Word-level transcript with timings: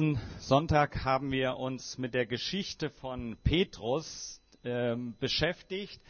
Letzten 0.00 0.18
Sonntag 0.38 1.04
haben 1.04 1.30
wir 1.30 1.58
uns 1.58 1.98
mit 1.98 2.14
der 2.14 2.24
Geschichte 2.24 2.88
von 2.88 3.36
Petrus 3.44 4.40
äh, 4.62 4.96
beschäftigt 4.96 6.00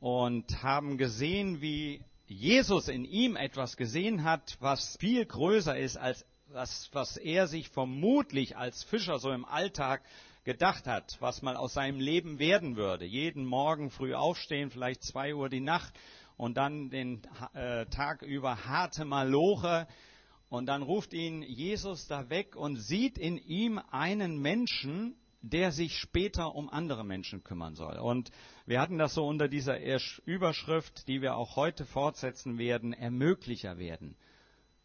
und 0.00 0.62
haben 0.62 0.96
gesehen, 0.96 1.60
wie 1.60 2.02
Jesus 2.26 2.88
in 2.88 3.04
ihm 3.04 3.36
etwas 3.36 3.76
gesehen 3.76 4.24
hat, 4.24 4.56
was 4.60 4.96
viel 4.96 5.26
größer 5.26 5.76
ist 5.76 5.98
als 5.98 6.24
das, 6.54 6.88
was 6.92 7.18
er 7.18 7.46
sich 7.46 7.68
vermutlich 7.68 8.56
als 8.56 8.82
Fischer 8.82 9.18
so 9.18 9.30
im 9.30 9.44
Alltag 9.44 10.00
gedacht 10.44 10.86
hat, 10.86 11.18
was 11.20 11.42
mal 11.42 11.56
aus 11.56 11.74
seinem 11.74 12.00
Leben 12.00 12.38
werden 12.38 12.76
würde. 12.76 13.04
Jeden 13.04 13.44
Morgen 13.44 13.90
früh 13.90 14.14
aufstehen, 14.14 14.70
vielleicht 14.70 15.02
zwei 15.02 15.34
Uhr 15.34 15.50
die 15.50 15.60
Nacht 15.60 15.92
und 16.38 16.56
dann 16.56 16.88
den 16.88 17.20
äh, 17.52 17.84
Tag 17.86 18.22
über 18.22 18.64
harte 18.64 19.04
Maloche. 19.04 19.86
Und 20.54 20.66
dann 20.66 20.82
ruft 20.82 21.14
ihn 21.14 21.42
Jesus 21.42 22.06
da 22.06 22.30
weg 22.30 22.54
und 22.54 22.76
sieht 22.76 23.18
in 23.18 23.38
ihm 23.38 23.80
einen 23.90 24.40
Menschen, 24.40 25.16
der 25.42 25.72
sich 25.72 25.98
später 25.98 26.54
um 26.54 26.70
andere 26.70 27.04
Menschen 27.04 27.42
kümmern 27.42 27.74
soll. 27.74 27.96
Und 27.96 28.30
wir 28.64 28.80
hatten 28.80 28.96
das 28.96 29.14
so 29.14 29.26
unter 29.26 29.48
dieser 29.48 29.80
Überschrift, 30.24 31.08
die 31.08 31.22
wir 31.22 31.36
auch 31.36 31.56
heute 31.56 31.84
fortsetzen 31.84 32.56
werden, 32.56 32.92
Ermöglicher 32.92 33.78
werden. 33.78 34.14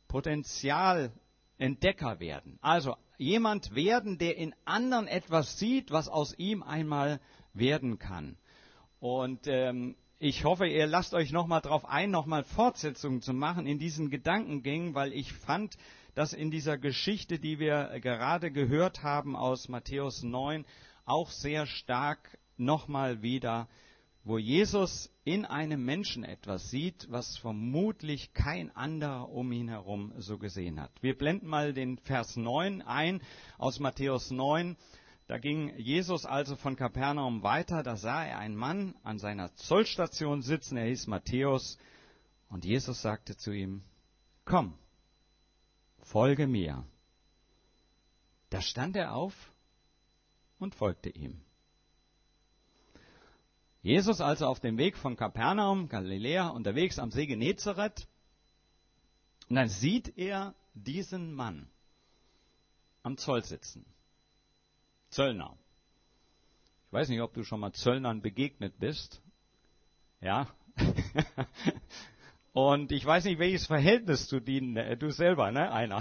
Potenzialentdecker 0.07 2.19
werden. 2.19 2.57
Also 2.61 2.95
jemand 3.19 3.75
werden, 3.75 4.17
der 4.17 4.37
in 4.37 4.55
anderen 4.65 5.05
etwas 5.05 5.59
sieht, 5.59 5.91
was 5.91 6.09
aus 6.09 6.33
ihm 6.39 6.63
einmal 6.63 7.21
werden 7.53 7.99
kann. 7.99 8.39
Und 8.99 9.45
ähm, 9.45 9.97
ich 10.21 10.43
hoffe, 10.43 10.67
ihr 10.67 10.85
lasst 10.85 11.13
euch 11.13 11.31
nochmal 11.31 11.61
drauf 11.61 11.85
ein, 11.85 12.11
nochmal 12.11 12.43
Fortsetzungen 12.43 13.21
zu 13.21 13.31
machen 13.31 13.65
in 13.65 13.79
diesen 13.79 14.09
Gedankengängen, 14.09 14.93
weil 14.93 15.13
ich 15.13 15.31
fand, 15.31 15.77
dass 16.13 16.33
in 16.33 16.51
dieser 16.51 16.77
Geschichte, 16.77 17.39
die 17.39 17.57
wir 17.57 17.97
gerade 18.01 18.51
gehört 18.51 19.01
haben 19.01 19.37
aus 19.37 19.69
Matthäus 19.69 20.21
9, 20.21 20.65
auch 21.05 21.31
sehr 21.31 21.65
stark 21.65 22.37
nochmal 22.57 23.21
wieder, 23.21 23.69
wo 24.25 24.37
Jesus 24.37 25.09
in 25.23 25.45
einem 25.45 25.85
Menschen 25.85 26.25
etwas 26.25 26.69
sieht, 26.69 27.07
was 27.09 27.37
vermutlich 27.37 28.33
kein 28.33 28.75
anderer 28.75 29.29
um 29.29 29.49
ihn 29.53 29.69
herum 29.69 30.11
so 30.17 30.37
gesehen 30.37 30.81
hat. 30.81 30.91
Wir 31.01 31.17
blenden 31.17 31.47
mal 31.47 31.73
den 31.73 31.97
Vers 31.97 32.35
9 32.35 32.81
ein 32.81 33.21
aus 33.57 33.79
Matthäus 33.79 34.31
9. 34.31 34.75
Da 35.29 35.37
ging 35.37 35.77
Jesus 35.77 36.25
also 36.25 36.55
von 36.55 36.75
Kapernaum 36.75 37.43
weiter, 37.43 37.83
da 37.83 37.95
sah 37.97 38.25
er 38.25 38.39
einen 38.39 38.55
Mann 38.55 38.95
an 39.03 39.19
seiner 39.19 39.53
Zollstation 39.53 40.41
sitzen, 40.41 40.75
er 40.75 40.87
hieß 40.87 41.05
Matthäus, 41.05 41.77
und 42.49 42.65
Jesus 42.65 43.03
sagte 43.03 43.37
zu 43.37 43.51
ihm, 43.51 43.83
komm, 44.43 44.73
folge 46.01 46.47
mir. 46.47 46.83
Da 48.49 48.59
stand 48.59 48.95
er 48.95 49.13
auf 49.13 49.35
und 50.57 50.73
folgte 50.73 51.11
ihm. 51.11 51.39
Jesus 53.83 54.21
also 54.21 54.47
auf 54.47 54.59
dem 54.59 54.79
Weg 54.79 54.97
von 54.97 55.15
Kapernaum, 55.15 55.89
Galiläa, 55.89 56.47
unterwegs 56.47 56.97
am 56.97 57.11
See 57.11 57.27
Genezareth, 57.27 58.07
und 59.47 59.57
dann 59.57 59.69
sieht 59.69 60.17
er 60.17 60.55
diesen 60.73 61.35
Mann 61.35 61.69
am 63.03 63.15
Zoll 63.17 63.43
sitzen. 63.43 63.85
Zöllner. 65.09 65.57
Ich 66.87 66.93
weiß 66.93 67.09
nicht, 67.09 67.21
ob 67.21 67.33
du 67.33 67.43
schon 67.43 67.59
mal 67.59 67.73
Zöllnern 67.73 68.21
begegnet 68.21 68.79
bist. 68.79 69.21
Ja. 70.21 70.47
Und 72.53 72.91
ich 72.91 73.05
weiß 73.05 73.25
nicht, 73.25 73.39
welches 73.39 73.67
Verhältnis 73.67 74.27
du 74.27 74.39
dienen, 74.39 74.75
äh, 74.75 74.97
du 74.97 75.11
selber, 75.11 75.51
ne? 75.51 75.71
Einer. 75.71 75.99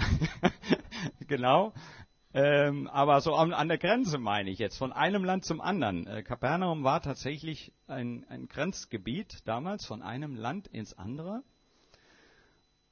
genau. 1.27 1.73
Ähm, 2.33 2.87
aber 2.87 3.21
so 3.21 3.35
an, 3.35 3.53
an, 3.53 3.67
der 3.67 3.79
Grenze 3.79 4.19
meine 4.19 4.51
ich 4.51 4.59
jetzt, 4.59 4.77
von 4.77 4.91
einem 4.91 5.23
Land 5.23 5.45
zum 5.45 5.61
anderen. 5.61 6.05
Äh, 6.05 6.21
Kapernaum 6.21 6.83
war 6.83 7.01
tatsächlich 7.01 7.73
ein, 7.87 8.25
ein 8.29 8.47
Grenzgebiet 8.47 9.47
damals, 9.47 9.85
von 9.85 10.01
einem 10.01 10.35
Land 10.35 10.67
ins 10.67 10.93
andere. 10.93 11.43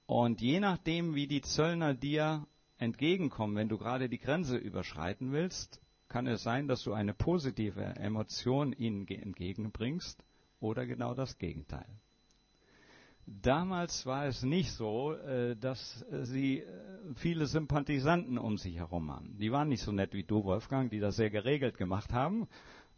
Und 0.08 0.41
je 0.41 0.59
nachdem, 0.59 1.16
wie 1.16 1.28
die 1.28 1.41
Zöllner 1.41 1.94
dir 1.94 2.47
entgegenkommen, 2.78 3.56
wenn 3.56 3.70
du 3.70 3.78
gerade 3.78 4.09
die 4.09 4.20
Grenze 4.20 4.58
überschreiten 4.58 5.31
willst, 5.31 5.81
kann 6.09 6.28
es 6.28 6.44
sein, 6.44 6.68
dass 6.68 6.84
du 6.84 6.94
eine 6.94 7.13
positive 7.13 7.81
Emotion 7.81 8.73
ihnen 8.73 9.07
entgegenbringst 9.07 10.23
oder 10.59 10.85
genau 10.85 11.13
das 11.13 11.38
Gegenteil. 11.38 11.88
Damals 13.25 14.06
war 14.06 14.25
es 14.25 14.41
nicht 14.41 14.72
so, 14.72 15.13
äh, 15.13 15.57
dass 15.57 16.06
sie 16.23 16.59
äh, 16.59 16.66
viele 17.16 17.46
Sympathisanten 17.46 18.38
um 18.38 18.57
sich 18.57 18.78
herum 18.78 19.12
haben. 19.12 19.38
Die 19.38 19.51
waren 19.51 19.67
nicht 19.67 19.81
so 19.81 19.91
nett 19.91 20.13
wie 20.13 20.23
du, 20.23 20.46
Wolfgang, 20.46 20.90
die 20.90 21.01
das 21.01 21.17
sehr 21.17 21.29
geregelt 21.29 21.78
gemacht 21.78 22.13
haben, 22.13 22.47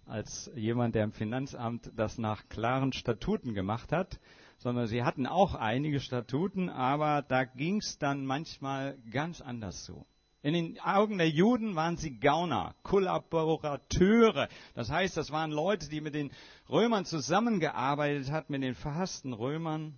als 0.06 0.52
jemand, 0.56 0.94
der 0.94 1.06
im 1.06 1.14
Finanzamt 1.14 1.92
das 1.96 2.20
nach 2.20 2.48
klaren 2.48 2.94
Statuten 2.94 3.56
gemacht 3.56 3.92
hat, 3.92 4.20
sondern 4.60 4.86
sie 4.86 5.04
hatten 5.04 5.26
auch 5.26 5.56
einige 5.56 6.00
Statuten, 6.00 6.70
aber 6.70 7.24
da 7.24 7.46
ging 7.46 7.78
es 7.78 7.98
dann 7.98 8.24
manchmal 8.24 9.00
ganz 9.12 9.42
anders 9.42 9.84
zu. 9.84 10.06
In 10.42 10.54
den 10.54 10.80
Augen 10.80 11.18
der 11.18 11.30
Juden 11.30 11.76
waren 11.76 11.98
sie 11.98 12.18
Gauner, 12.18 12.74
Kollaborateure. 12.84 14.48
Das 14.74 14.90
heißt, 14.90 15.18
das 15.18 15.32
waren 15.32 15.52
Leute, 15.52 15.90
die 15.90 16.00
mit 16.00 16.16
den 16.16 16.32
Römern 16.70 17.04
zusammengearbeitet 17.04 18.32
hatten, 18.32 18.54
mit 18.54 18.64
den 18.64 18.76
verhassten 18.76 19.34
Römern. 19.34 19.96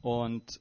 Und 0.00 0.60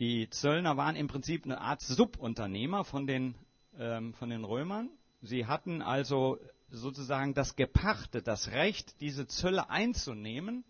die 0.00 0.30
Zöllner 0.30 0.78
waren 0.78 0.96
im 0.96 1.06
Prinzip 1.06 1.44
eine 1.44 1.60
Art 1.60 1.82
Subunternehmer 1.82 2.84
von 2.84 3.06
den, 3.06 3.34
ähm, 3.78 4.14
von 4.14 4.30
den 4.30 4.44
Römern. 4.44 4.88
Sie 5.20 5.46
hatten 5.46 5.82
also 5.82 6.38
sozusagen 6.70 7.34
das 7.34 7.56
Gepachte, 7.56 8.22
das 8.22 8.52
Recht, 8.52 9.00
diese 9.02 9.26
Zölle 9.26 9.68
einzunehmen. 9.68 10.64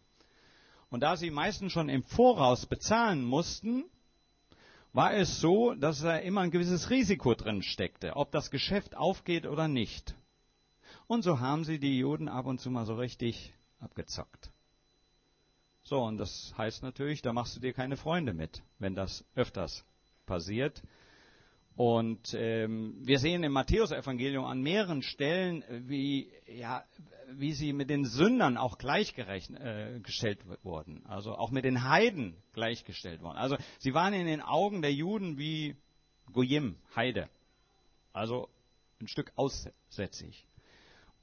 Und 0.91 1.00
da 1.00 1.16
sie 1.16 1.31
meistens 1.31 1.72
schon 1.72 1.88
im 1.88 2.03
Voraus 2.03 2.66
bezahlen 2.66 3.22
mussten, 3.25 3.84
war 4.92 5.14
es 5.14 5.41
so, 5.41 5.75
dass 5.75 6.00
da 6.00 6.16
immer 6.16 6.42
ein 6.42 6.50
gewisses 6.50 6.91
Risiko 6.91 7.34
drin 7.34 7.62
steckte, 7.62 8.16
ob 8.16 8.30
das 8.30 8.50
Geschäft 8.50 8.97
aufgeht 8.97 9.47
oder 9.47 9.69
nicht. 9.69 10.14
Und 11.06 11.22
so 11.22 11.41
haben 11.41 11.64
sie 11.64 11.78
die 11.78 11.98
Juden 11.98 12.28
ab 12.28 12.47
und 12.47 12.60
zu 12.60 12.70
mal 12.70 12.86
so 12.86 12.94
richtig 12.94 13.54
abgezockt. 13.81 14.50
So, 15.82 16.02
und 16.02 16.19
das 16.19 16.54
heißt 16.56 16.82
natürlich, 16.82 17.22
da 17.22 17.32
machst 17.32 17.56
du 17.56 17.60
dir 17.60 17.72
keine 17.72 17.97
Freunde 17.97 18.34
mit, 18.34 18.62
wenn 18.78 18.94
das 18.94 19.25
öfters 19.34 19.84
passiert. 20.26 20.82
Und 21.77 22.34
ähm, 22.34 22.99
wir 23.03 23.19
sehen 23.19 23.44
im 23.44 23.53
Matthäusevangelium 23.53 24.44
an 24.44 24.60
mehreren 24.60 25.03
Stellen, 25.03 25.65
wie, 25.88 26.31
ja, 26.47 26.84
wie 27.31 27.53
sie 27.53 27.72
mit 27.72 27.88
den 27.88 28.05
Sündern 28.05 28.59
auch 28.59 28.77
gleichgestellt 28.77 30.41
äh, 30.41 30.65
wurden. 30.65 31.05
Also 31.06 31.34
auch 31.34 31.50
mit 31.50 31.65
den 31.65 31.88
Heiden 31.88 32.37
gleichgestellt 32.53 33.22
wurden. 33.22 33.38
Also 33.38 33.56
sie 33.78 33.94
waren 33.94 34.12
in 34.12 34.27
den 34.27 34.43
Augen 34.43 34.82
der 34.82 34.93
Juden 34.93 35.38
wie 35.38 35.77
Goyim, 36.32 36.77
Heide. 36.94 37.28
Also 38.12 38.49
ein 39.00 39.09
Stück 39.09 39.32
aussätzig. 39.37 40.47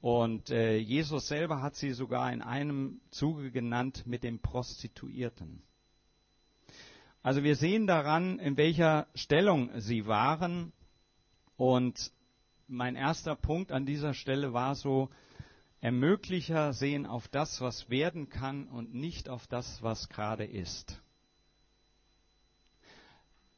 Und 0.01 0.49
äh, 0.49 0.77
Jesus 0.77 1.27
selber 1.27 1.61
hat 1.61 1.75
sie 1.75 1.91
sogar 1.91 2.31
in 2.31 2.41
einem 2.41 3.01
Zuge 3.11 3.51
genannt 3.51 4.03
mit 4.05 4.23
dem 4.23 4.39
Prostituierten. 4.39 5.61
Also 7.21 7.43
wir 7.43 7.55
sehen 7.55 7.85
daran, 7.85 8.39
in 8.39 8.55
welcher 8.57 9.07
Stellung 9.13 9.71
sie 9.79 10.05
waren. 10.05 10.71
Und 11.57 12.11
mein 12.67 12.95
erster 12.95 13.35
Punkt 13.35 13.71
an 13.71 13.85
dieser 13.85 14.13
Stelle 14.13 14.53
war 14.53 14.75
so, 14.75 15.09
Ermöglicher 15.81 16.73
sehen 16.73 17.05
auf 17.05 17.29
das, 17.29 17.61
was 17.61 17.89
werden 17.89 18.29
kann 18.29 18.67
und 18.67 18.93
nicht 18.93 19.29
auf 19.29 19.47
das, 19.47 19.81
was 19.81 20.09
gerade 20.09 20.43
ist. 20.43 21.01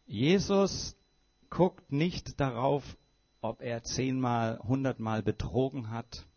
Jesus 0.06 0.96
guckt 1.50 1.92
nicht 1.92 2.40
darauf, 2.40 2.84
ob 3.42 3.62
er 3.62 3.82
zehnmal, 3.82 4.60
hundertmal 4.60 5.24
betrogen 5.24 5.90
hat, 5.90 6.28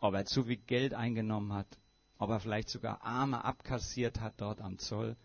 ob 0.00 0.14
er 0.14 0.24
zu 0.24 0.44
viel 0.44 0.56
Geld 0.56 0.94
eingenommen 0.94 1.52
hat, 1.52 1.78
ob 2.18 2.30
er 2.30 2.40
vielleicht 2.40 2.68
sogar 2.68 3.02
Arme 3.02 3.44
abkassiert 3.44 4.20
hat 4.20 4.34
dort 4.40 4.60
am 4.60 4.78
Zoll 4.78 5.16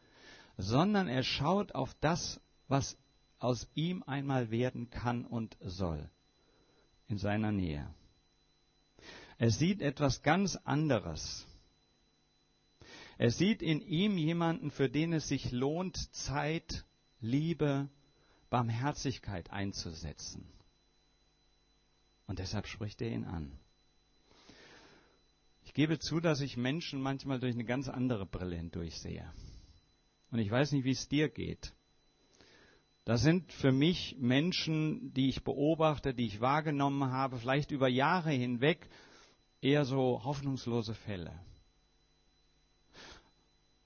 sondern 0.57 1.07
er 1.07 1.23
schaut 1.23 1.73
auf 1.75 1.93
das, 2.01 2.39
was 2.67 2.97
aus 3.39 3.67
ihm 3.75 4.03
einmal 4.03 4.51
werden 4.51 4.89
kann 4.89 5.25
und 5.25 5.57
soll 5.61 6.09
in 7.07 7.17
seiner 7.17 7.51
Nähe. 7.51 7.93
Er 9.37 9.51
sieht 9.51 9.81
etwas 9.81 10.21
ganz 10.23 10.55
anderes. 10.55 11.45
Er 13.17 13.31
sieht 13.31 13.61
in 13.61 13.81
ihm 13.81 14.17
jemanden, 14.17 14.71
für 14.71 14.89
den 14.89 15.13
es 15.13 15.27
sich 15.27 15.51
lohnt, 15.51 15.97
Zeit, 16.13 16.85
Liebe, 17.19 17.89
Barmherzigkeit 18.49 19.51
einzusetzen. 19.51 20.47
Und 22.27 22.39
deshalb 22.39 22.67
spricht 22.67 23.01
er 23.01 23.09
ihn 23.09 23.25
an. 23.25 23.57
Ich 25.63 25.73
gebe 25.73 25.99
zu, 25.99 26.19
dass 26.19 26.41
ich 26.41 26.57
Menschen 26.57 27.01
manchmal 27.01 27.39
durch 27.39 27.53
eine 27.53 27.65
ganz 27.65 27.89
andere 27.89 28.25
Brille 28.25 28.55
hindurch 28.55 28.99
sehe. 28.99 29.31
Und 30.35 30.41
ich 30.41 30.51
weiß 30.51 30.73
nicht, 30.73 30.83
wie 30.83 30.91
es 30.91 31.07
dir 31.07 31.29
geht. 31.29 31.73
Das 33.05 33.21
sind 33.21 33.53
für 33.53 33.71
mich 33.71 34.17
Menschen, 34.19 35.13
die 35.13 35.29
ich 35.29 35.45
beobachte, 35.45 36.13
die 36.13 36.25
ich 36.25 36.41
wahrgenommen 36.41 37.09
habe, 37.09 37.37
vielleicht 37.37 37.71
über 37.71 37.87
Jahre 37.87 38.31
hinweg, 38.31 38.89
eher 39.61 39.85
so 39.85 40.21
hoffnungslose 40.25 40.93
Fälle. 40.93 41.31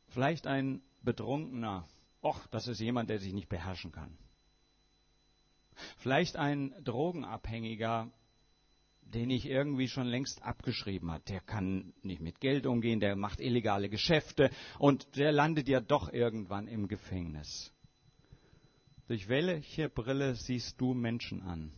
Vielleicht 0.07 0.47
ein 0.47 0.81
Betrunkener, 1.03 1.87
och, 2.23 2.47
das 2.49 2.67
ist 2.67 2.79
jemand, 2.79 3.11
der 3.11 3.19
sich 3.19 3.33
nicht 3.33 3.49
beherrschen 3.49 3.91
kann. 3.91 4.17
Vielleicht 5.97 6.35
ein 6.35 6.73
Drogenabhängiger, 6.83 8.11
den 9.13 9.29
ich 9.29 9.45
irgendwie 9.45 9.87
schon 9.87 10.07
längst 10.07 10.43
abgeschrieben 10.43 11.11
hat. 11.11 11.29
Der 11.29 11.41
kann 11.41 11.93
nicht 12.03 12.21
mit 12.21 12.39
Geld 12.39 12.65
umgehen, 12.65 12.99
der 12.99 13.15
macht 13.15 13.39
illegale 13.39 13.89
Geschäfte 13.89 14.51
und 14.77 15.15
der 15.15 15.31
landet 15.31 15.67
ja 15.67 15.79
doch 15.79 16.11
irgendwann 16.11 16.67
im 16.67 16.87
Gefängnis. 16.87 17.73
Durch 19.07 19.27
welche 19.27 19.89
Brille 19.89 20.35
siehst 20.35 20.79
du 20.79 20.93
Menschen 20.93 21.41
an? 21.41 21.71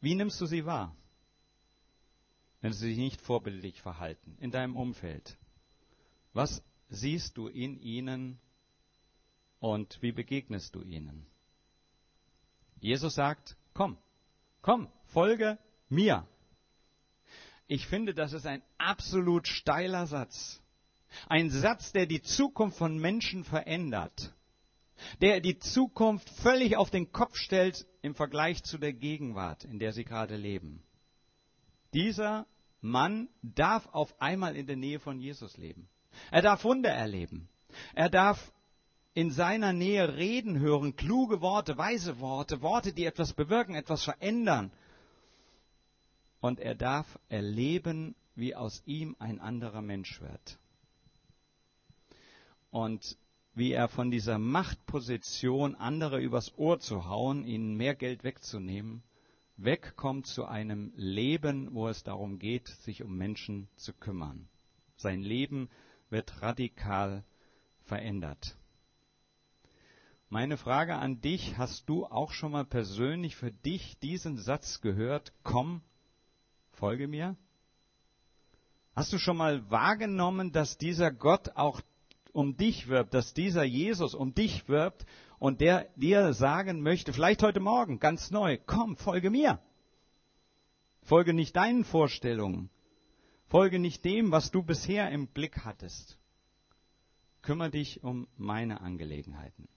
Wie 0.00 0.14
nimmst 0.14 0.40
du 0.40 0.46
sie 0.46 0.66
wahr, 0.66 0.94
wenn 2.60 2.72
sie 2.72 2.88
sich 2.88 2.98
nicht 2.98 3.20
vorbildlich 3.20 3.80
verhalten 3.80 4.36
in 4.40 4.50
deinem 4.50 4.76
Umfeld? 4.76 5.38
Was 6.34 6.62
siehst 6.88 7.38
du 7.38 7.48
in 7.48 7.80
ihnen 7.80 8.38
und 9.60 10.02
wie 10.02 10.12
begegnest 10.12 10.74
du 10.74 10.82
ihnen? 10.82 11.26
Jesus 12.80 13.14
sagt, 13.14 13.56
komm, 13.74 13.96
komm, 14.62 14.88
folge 15.06 15.58
mir. 15.88 16.26
Ich 17.66 17.86
finde, 17.86 18.14
das 18.14 18.32
ist 18.32 18.46
ein 18.46 18.62
absolut 18.78 19.46
steiler 19.46 20.06
Satz. 20.06 20.60
Ein 21.28 21.50
Satz, 21.50 21.92
der 21.92 22.06
die 22.06 22.22
Zukunft 22.22 22.78
von 22.78 22.98
Menschen 22.98 23.44
verändert. 23.44 24.34
Der 25.20 25.40
die 25.40 25.58
Zukunft 25.58 26.28
völlig 26.30 26.76
auf 26.76 26.90
den 26.90 27.12
Kopf 27.12 27.36
stellt 27.36 27.86
im 28.02 28.14
Vergleich 28.14 28.62
zu 28.62 28.78
der 28.78 28.92
Gegenwart, 28.92 29.64
in 29.64 29.78
der 29.78 29.92
sie 29.92 30.04
gerade 30.04 30.36
leben. 30.36 30.82
Dieser 31.92 32.46
Mann 32.80 33.28
darf 33.42 33.86
auf 33.92 34.20
einmal 34.20 34.56
in 34.56 34.66
der 34.66 34.76
Nähe 34.76 35.00
von 35.00 35.18
Jesus 35.18 35.56
leben. 35.56 35.88
Er 36.30 36.42
darf 36.42 36.64
Wunder 36.64 36.90
erleben. 36.90 37.48
Er 37.94 38.10
darf 38.10 38.52
in 39.14 39.30
seiner 39.30 39.72
Nähe 39.72 40.16
reden 40.16 40.58
hören, 40.58 40.96
kluge 40.96 41.40
Worte, 41.40 41.76
weise 41.76 42.20
Worte, 42.20 42.62
Worte, 42.62 42.92
die 42.92 43.04
etwas 43.04 43.34
bewirken, 43.34 43.74
etwas 43.74 44.04
verändern. 44.04 44.72
Und 46.40 46.60
er 46.60 46.74
darf 46.74 47.18
erleben, 47.28 48.14
wie 48.34 48.54
aus 48.54 48.82
ihm 48.86 49.14
ein 49.18 49.38
anderer 49.38 49.82
Mensch 49.82 50.20
wird. 50.20 50.58
Und 52.70 53.18
wie 53.54 53.72
er 53.72 53.88
von 53.88 54.10
dieser 54.10 54.38
Machtposition, 54.38 55.74
andere 55.74 56.20
übers 56.20 56.56
Ohr 56.56 56.80
zu 56.80 57.06
hauen, 57.06 57.44
ihnen 57.44 57.76
mehr 57.76 57.94
Geld 57.94 58.24
wegzunehmen, 58.24 59.02
wegkommt 59.58 60.26
zu 60.26 60.46
einem 60.46 60.90
Leben, 60.96 61.74
wo 61.74 61.86
es 61.88 62.02
darum 62.02 62.38
geht, 62.38 62.68
sich 62.68 63.02
um 63.02 63.14
Menschen 63.16 63.68
zu 63.76 63.92
kümmern. 63.92 64.48
Sein 64.96 65.20
Leben 65.20 65.68
wird 66.08 66.40
radikal 66.40 67.24
verändert. 67.82 68.56
Meine 70.32 70.56
Frage 70.56 70.94
an 70.94 71.20
dich, 71.20 71.58
hast 71.58 71.90
du 71.90 72.06
auch 72.06 72.32
schon 72.32 72.52
mal 72.52 72.64
persönlich 72.64 73.36
für 73.36 73.52
dich 73.52 73.98
diesen 73.98 74.38
Satz 74.38 74.80
gehört, 74.80 75.34
komm, 75.42 75.82
folge 76.70 77.06
mir? 77.06 77.36
Hast 78.96 79.12
du 79.12 79.18
schon 79.18 79.36
mal 79.36 79.70
wahrgenommen, 79.70 80.50
dass 80.50 80.78
dieser 80.78 81.10
Gott 81.12 81.50
auch 81.54 81.82
um 82.32 82.56
dich 82.56 82.88
wirbt, 82.88 83.12
dass 83.12 83.34
dieser 83.34 83.64
Jesus 83.64 84.14
um 84.14 84.32
dich 84.32 84.70
wirbt 84.70 85.04
und 85.38 85.60
der 85.60 85.90
dir 85.96 86.32
sagen 86.32 86.80
möchte, 86.80 87.12
vielleicht 87.12 87.42
heute 87.42 87.60
Morgen 87.60 87.98
ganz 87.98 88.30
neu, 88.30 88.56
komm, 88.64 88.96
folge 88.96 89.28
mir. 89.28 89.60
Folge 91.02 91.34
nicht 91.34 91.56
deinen 91.56 91.84
Vorstellungen. 91.84 92.70
Folge 93.48 93.78
nicht 93.78 94.02
dem, 94.06 94.32
was 94.32 94.50
du 94.50 94.62
bisher 94.62 95.10
im 95.10 95.26
Blick 95.26 95.66
hattest. 95.66 96.18
Kümmere 97.42 97.70
dich 97.70 98.02
um 98.02 98.28
meine 98.38 98.80
Angelegenheiten. 98.80 99.68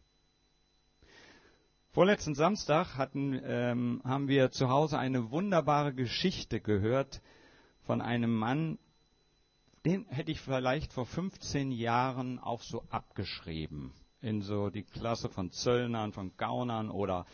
Vorletzten 1.96 2.36
Samstag 2.36 2.98
hatten, 2.98 3.40
ähm, 3.46 4.02
haben 4.04 4.28
wir 4.28 4.52
zu 4.52 4.68
Hause 4.68 5.00
eine 5.00 5.32
wunderbare 5.32 5.94
Geschichte 5.94 6.60
gehört 6.60 7.22
von 7.84 8.02
einem 8.02 8.36
Mann, 8.36 8.78
den 9.86 10.06
hätte 10.10 10.30
ich 10.30 10.42
vielleicht 10.42 10.92
vor 10.92 11.06
15 11.06 11.72
Jahren 11.72 12.38
auch 12.38 12.62
so 12.62 12.84
abgeschrieben. 12.90 13.94
In 14.20 14.42
so 14.42 14.70
die 14.70 14.84
Klasse 14.84 15.30
von 15.30 15.52
Zöllnern, 15.52 16.12
von 16.12 16.36
Gaunern 16.36 16.92
oder 16.92 17.26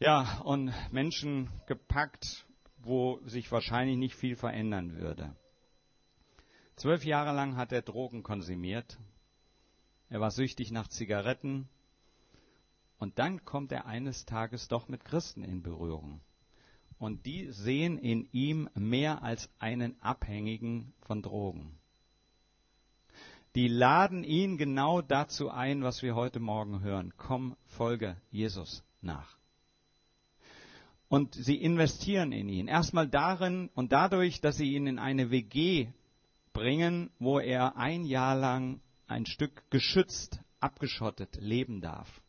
ja, 0.00 0.42
und 0.44 0.74
Menschen 0.92 1.48
gepackt, 1.66 2.44
wo 2.76 3.20
sich 3.24 3.50
wahrscheinlich 3.50 3.96
nicht 3.96 4.16
viel 4.16 4.36
verändern 4.36 4.98
würde. 4.98 5.34
Zwölf 6.74 7.06
Jahre 7.06 7.34
lang 7.34 7.56
hat 7.56 7.72
er 7.72 7.80
Drogen 7.80 8.22
konsumiert. 8.22 8.98
Er 10.10 10.20
war 10.20 10.30
süchtig 10.30 10.72
nach 10.72 10.88
Zigaretten, 10.88 11.70
und 12.98 13.18
dann 13.18 13.44
kommt 13.44 13.72
er 13.72 13.86
eines 13.86 14.24
Tages 14.24 14.68
doch 14.68 14.88
mit 14.88 15.04
Christen 15.04 15.44
in 15.44 15.62
Berührung. 15.62 16.20
Und 16.98 17.26
die 17.26 17.50
sehen 17.52 17.98
in 17.98 18.28
ihm 18.32 18.70
mehr 18.74 19.22
als 19.22 19.50
einen 19.58 20.00
Abhängigen 20.00 20.94
von 21.00 21.22
Drogen. 21.22 21.78
Die 23.54 23.68
laden 23.68 24.24
ihn 24.24 24.58
genau 24.58 25.02
dazu 25.02 25.50
ein, 25.50 25.82
was 25.82 26.02
wir 26.02 26.14
heute 26.14 26.40
Morgen 26.40 26.80
hören. 26.80 27.12
Komm, 27.16 27.56
folge 27.66 28.16
Jesus 28.30 28.82
nach. 29.00 29.36
Und 31.08 31.34
sie 31.34 31.56
investieren 31.56 32.32
in 32.32 32.48
ihn. 32.48 32.68
Erstmal 32.68 33.08
darin 33.08 33.70
und 33.74 33.92
dadurch, 33.92 34.40
dass 34.40 34.56
sie 34.56 34.74
ihn 34.74 34.86
in 34.86 34.98
eine 34.98 35.30
WG 35.30 35.88
bringen, 36.52 37.10
wo 37.18 37.38
er 37.38 37.76
ein 37.76 38.04
Jahr 38.04 38.34
lang 38.34 38.80
ein 39.06 39.24
Stück 39.24 39.70
geschützt, 39.70 40.40
abgeschottet 40.60 41.36
leben 41.36 41.80
darf. 41.80 42.20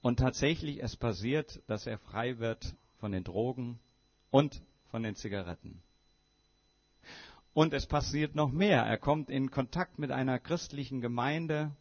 Und 0.00 0.18
tatsächlich, 0.18 0.82
es 0.82 0.96
passiert, 0.96 1.62
dass 1.66 1.86
er 1.86 1.98
frei 1.98 2.38
wird 2.38 2.76
von 2.98 3.12
den 3.12 3.24
Drogen 3.24 3.80
und 4.30 4.62
von 4.90 5.02
den 5.02 5.16
Zigaretten. 5.16 5.82
Und 7.52 7.74
es 7.74 7.86
passiert 7.86 8.36
noch 8.36 8.52
mehr. 8.52 8.82
Er 8.82 8.98
kommt 8.98 9.30
in 9.30 9.50
Kontakt 9.50 9.98
mit 9.98 10.12
einer 10.12 10.38
christlichen 10.38 11.00
Gemeinde. 11.00 11.74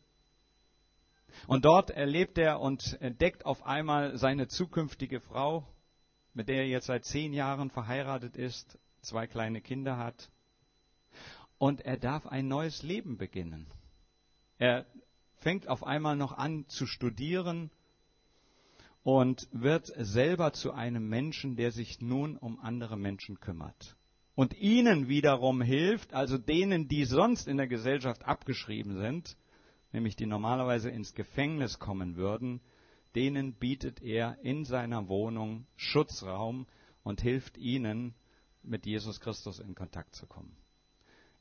Und 1.45 1.65
dort 1.65 1.91
erlebt 1.91 2.39
er 2.39 2.59
und 2.59 2.99
entdeckt 3.01 3.45
auf 3.45 3.63
einmal 3.65 4.17
seine 4.17 4.47
zukünftige 4.47 5.19
Frau, 5.19 5.67
mit 6.33 6.47
der 6.47 6.57
er 6.57 6.68
jetzt 6.68 6.87
seit 6.87 7.06
zehn 7.06 7.33
Jahren 7.33 7.69
verheiratet 7.69 8.35
ist, 8.35 8.80
zwei 9.01 9.27
kleine 9.27 9.61
Kinder 9.61 9.97
hat. 9.97 10.31
Und 11.59 11.81
er 11.81 11.97
darf 11.97 12.25
ein 12.25 12.47
neues 12.47 12.81
Leben 12.81 13.18
beginnen. 13.18 13.68
Er 14.57 14.87
fängt 15.35 15.68
auf 15.68 15.83
einmal 15.83 16.15
noch 16.15 16.31
an 16.31 16.68
zu 16.68 16.87
studieren 16.87 17.69
und 19.07 19.47
wird 19.54 19.85
selber 19.95 20.52
zu 20.52 20.73
einem 20.73 21.07
Menschen, 21.07 21.56
der 21.56 21.71
sich 21.71 22.02
nun 22.02 22.35
um 22.35 22.59
andere 22.59 22.97
Menschen 22.97 23.40
kümmert. 23.40 23.95
Und 24.35 24.59
ihnen 24.59 25.07
wiederum 25.07 25.61
hilft, 25.61 26.14
also 26.14 26.37
denen, 26.37 26.90
die 26.90 27.06
sonst 27.06 27.47
in 27.47 27.56
der 27.56 27.68
Gesellschaft 27.68 28.26
abgeschrieben 28.26 28.97
sind, 28.97 29.37
nämlich 29.94 30.18
die 30.18 30.26
normalerweise 30.26 30.90
ins 30.90 31.14
Gefängnis 31.14 31.80
kommen 31.80 32.18
würden, 32.18 32.59
denen 33.16 33.54
bietet 33.54 34.02
er 34.02 34.40
in 34.42 34.66
seiner 34.66 35.07
Wohnung 35.07 35.68
Schutzraum 35.78 36.68
und 37.04 37.21
hilft 37.21 37.57
ihnen, 37.57 38.14
mit 38.61 38.85
Jesus 38.85 39.21
Christus 39.21 39.59
in 39.59 39.73
Kontakt 39.73 40.16
zu 40.16 40.28
kommen. 40.28 40.57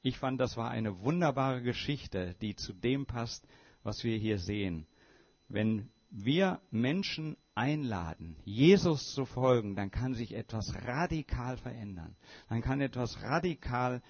Ich 0.02 0.18
fand, 0.18 0.40
das 0.40 0.56
war 0.56 0.70
eine 0.70 1.00
wunderbare 1.00 1.62
Geschichte, 1.62 2.36
die 2.40 2.54
zu 2.54 2.72
dem 2.72 3.06
passt, 3.06 3.44
was 3.82 4.04
wir 4.04 4.16
hier 4.16 4.38
sehen. 4.38 4.86
Wenn 5.48 5.88
wir 6.10 6.60
Menschen 6.70 7.36
einladen, 7.56 8.36
Jesus 8.44 9.12
zu 9.14 9.24
folgen, 9.24 9.74
dann 9.76 9.90
kann 9.90 10.14
sich 10.14 10.34
etwas 10.34 10.74
radikal 10.86 11.56
verändern. 11.56 12.14
Dann 12.48 12.60
kann 12.60 12.80
etwas 12.80 13.22
radikal 13.22 14.02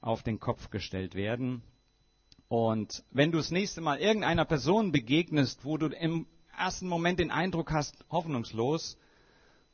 auf 0.00 0.22
den 0.22 0.38
Kopf 0.38 0.70
gestellt 0.70 1.14
werden. 1.14 1.62
Und 2.48 3.04
wenn 3.10 3.32
du 3.32 3.38
das 3.38 3.50
nächste 3.50 3.80
Mal 3.80 3.98
irgendeiner 3.98 4.44
Person 4.44 4.92
begegnest, 4.92 5.64
wo 5.64 5.76
du 5.76 5.86
im 5.86 6.26
ersten 6.56 6.88
Moment 6.88 7.20
den 7.20 7.30
Eindruck 7.30 7.72
hast, 7.72 8.04
hoffnungslos, 8.10 8.98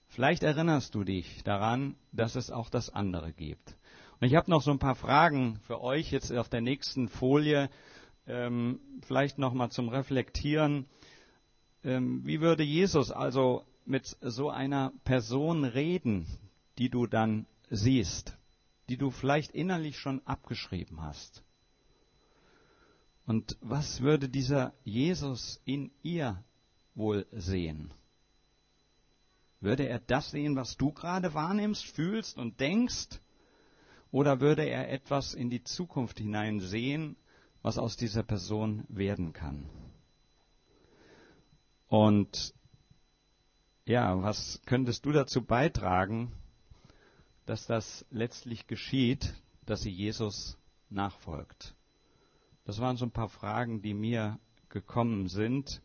vielleicht 0.08 0.42
erinnerst 0.42 0.94
du 0.94 1.02
dich 1.02 1.42
daran, 1.42 1.96
dass 2.12 2.36
es 2.36 2.50
auch 2.50 2.70
das 2.70 2.90
andere 2.90 3.32
gibt. 3.32 3.76
Und 4.20 4.28
ich 4.28 4.34
habe 4.34 4.50
noch 4.50 4.62
so 4.62 4.70
ein 4.70 4.78
paar 4.78 4.94
Fragen 4.94 5.58
für 5.66 5.80
euch 5.80 6.12
jetzt 6.12 6.32
auf 6.32 6.48
der 6.48 6.60
nächsten 6.60 7.08
Folie, 7.08 7.70
ähm, 8.26 8.80
vielleicht 9.06 9.38
noch 9.38 9.52
mal 9.52 9.70
zum 9.70 9.88
Reflektieren. 9.88 10.86
Ähm, 11.86 12.22
wie 12.24 12.40
würde 12.40 12.64
Jesus 12.64 13.12
also 13.12 13.64
mit 13.84 14.16
so 14.20 14.50
einer 14.50 14.92
Person 15.04 15.64
reden, 15.64 16.26
die 16.78 16.90
du 16.90 17.06
dann 17.06 17.46
siehst, 17.70 18.36
die 18.88 18.96
du 18.96 19.12
vielleicht 19.12 19.52
innerlich 19.52 19.96
schon 19.96 20.20
abgeschrieben 20.26 21.00
hast? 21.00 21.44
Und 23.24 23.56
was 23.60 24.00
würde 24.00 24.28
dieser 24.28 24.74
Jesus 24.82 25.62
in 25.64 25.92
ihr 26.02 26.42
wohl 26.96 27.24
sehen? 27.30 27.94
Würde 29.60 29.88
er 29.88 30.00
das 30.00 30.32
sehen, 30.32 30.56
was 30.56 30.76
du 30.76 30.92
gerade 30.92 31.34
wahrnimmst, 31.34 31.84
fühlst 31.84 32.36
und 32.36 32.58
denkst? 32.58 33.20
Oder 34.10 34.40
würde 34.40 34.64
er 34.64 34.90
etwas 34.90 35.34
in 35.34 35.50
die 35.50 35.62
Zukunft 35.62 36.18
hinein 36.18 36.58
sehen, 36.58 37.14
was 37.62 37.78
aus 37.78 37.96
dieser 37.96 38.24
Person 38.24 38.84
werden 38.88 39.32
kann? 39.32 39.68
Und 41.88 42.54
ja, 43.84 44.20
was 44.22 44.60
könntest 44.66 45.06
du 45.06 45.12
dazu 45.12 45.44
beitragen, 45.44 46.32
dass 47.44 47.66
das 47.66 48.04
letztlich 48.10 48.66
geschieht, 48.66 49.34
dass 49.64 49.82
sie 49.82 49.90
Jesus 49.90 50.58
nachfolgt? 50.90 51.74
Das 52.64 52.80
waren 52.80 52.96
so 52.96 53.06
ein 53.06 53.12
paar 53.12 53.28
Fragen, 53.28 53.82
die 53.82 53.94
mir 53.94 54.40
gekommen 54.68 55.28
sind, 55.28 55.80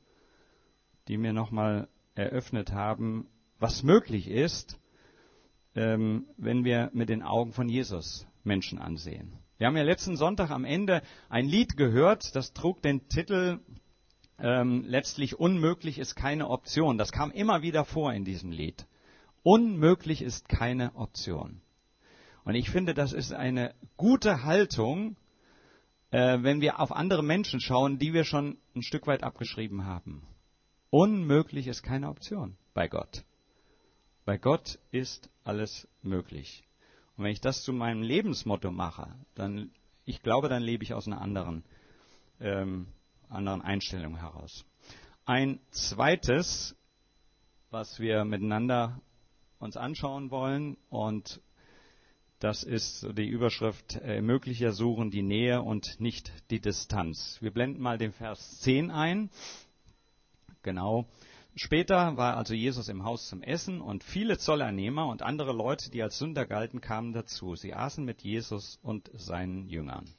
die 1.08 1.18
mir 1.18 1.34
nochmal 1.34 1.88
eröffnet 2.16 2.72
haben, 2.72 3.28
was 3.60 3.84
möglich 3.84 4.28
ist, 4.28 4.80
ähm, 5.76 6.26
wenn 6.38 6.64
wir 6.64 6.90
mit 6.94 7.10
den 7.10 7.22
Augen 7.22 7.54
von 7.54 7.70
Jesus 7.70 8.28
Menschen 8.44 8.80
ansehen. 8.80 9.38
Wir 9.58 9.68
haben 9.68 9.78
ja 9.78 9.84
letzten 9.84 10.18
Sonntag 10.18 10.50
am 10.50 10.66
Ende 10.66 11.04
ein 11.30 11.46
Lied 11.46 11.78
gehört, 11.78 12.36
das 12.36 12.54
trug 12.54 12.82
den 12.82 13.08
Titel 13.08 13.60
ähm, 14.42 14.84
letztlich 14.88 15.40
Unmöglich 15.40 16.00
ist 16.00 16.16
keine 16.16 16.50
Option. 16.50 16.98
Das 16.98 17.12
kam 17.12 17.32
immer 17.32 17.62
wieder 17.62 17.86
vor 17.86 18.14
in 18.14 18.26
diesem 18.26 18.52
Lied. 18.52 18.86
Unmöglich 19.44 20.22
ist 20.22 20.50
keine 20.50 20.96
Option. 20.96 21.62
Und 22.44 22.56
ich 22.56 22.70
finde, 22.70 22.94
das 22.94 23.14
ist 23.14 23.34
eine 23.34 23.74
gute 23.98 24.44
Haltung, 24.44 25.16
äh, 26.10 26.40
wenn 26.42 26.60
wir 26.60 26.80
auf 26.80 26.92
andere 26.92 27.24
Menschen 27.24 27.62
schauen, 27.62 28.00
die 28.00 28.14
wir 28.14 28.24
schon 28.24 28.58
ein 28.76 28.82
Stück 28.82 29.08
weit 29.08 29.24
abgeschrieben 29.24 29.86
haben. 29.86 30.28
Unmöglich 30.90 31.68
ist 31.68 31.84
keine 31.84 32.10
Option 32.10 32.58
bei 32.74 32.88
Gott. 32.88 33.24
Bei 34.26 34.38
Gott 34.38 34.80
ist 34.92 35.30
alles 35.44 35.88
möglich. 36.02 36.64
Und 37.16 37.26
wenn 37.26 37.32
ich 37.32 37.42
das 37.42 37.64
zu 37.64 37.74
meinem 37.74 38.02
Lebensmotto 38.02 38.72
mache, 38.72 39.14
dann, 39.36 39.72
ich 40.06 40.22
glaube, 40.24 40.50
dann 40.50 40.64
lebe 40.64 40.84
ich 40.84 40.94
aus 40.94 41.08
einer 41.08 41.22
anderen, 41.22 41.64
ähm, 42.40 42.88
anderen 43.32 43.62
Einstellung 43.62 44.18
heraus. 44.18 44.66
Ein 45.26 45.60
zweites, 45.72 46.76
was 47.70 48.00
wir 48.00 48.26
miteinander 48.26 49.02
uns 49.60 49.78
anschauen 49.78 50.32
wollen, 50.32 50.78
und 50.90 51.42
das 52.40 52.64
ist 52.64 53.08
die 53.16 53.28
Überschrift, 53.28 53.98
äh, 53.98 54.22
möglicher 54.22 54.72
suchen 54.72 55.12
die 55.12 55.22
Nähe 55.22 55.62
und 55.62 56.00
nicht 56.00 56.32
die 56.50 56.60
Distanz. 56.60 57.38
Wir 57.40 57.52
blenden 57.52 57.82
mal 57.82 58.00
den 58.00 58.14
Vers 58.14 58.60
10 58.62 58.90
ein. 58.90 59.30
Genau. 60.64 61.08
Später 61.56 62.18
war 62.18 62.38
also 62.38 62.54
Jesus 62.54 62.88
im 62.88 63.04
Haus 63.04 63.28
zum 63.28 63.44
Essen 63.44 63.82
und 63.82 64.04
viele 64.04 64.38
Zollernehmer 64.38 65.08
und 65.08 65.22
andere 65.22 65.54
Leute, 65.54 65.92
die 65.92 66.02
als 66.02 66.18
Sünder 66.18 66.46
galten, 66.46 66.82
kamen 66.82 67.14
dazu. 67.14 67.56
Sie 67.56 67.74
aßen 67.74 68.04
mit 68.04 68.22
Jesus 68.24 68.80
und 68.82 69.12
seinen 69.14 69.68
Jüngern. 69.68 70.10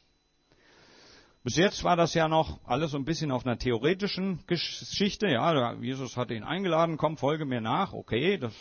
Bis 1.44 1.56
jetzt 1.56 1.82
war 1.82 1.96
das 1.96 2.14
ja 2.14 2.28
noch 2.28 2.60
alles 2.64 2.92
so 2.92 2.98
ein 2.98 3.04
bisschen 3.04 3.32
auf 3.32 3.44
einer 3.44 3.58
theoretischen 3.58 4.44
Geschichte. 4.46 5.26
Ja, 5.26 5.74
Jesus 5.74 6.16
hatte 6.16 6.34
ihn 6.34 6.44
eingeladen, 6.44 6.96
komm, 6.96 7.16
folge 7.16 7.44
mir 7.44 7.60
nach. 7.60 7.92
Okay, 7.92 8.38
das 8.38 8.54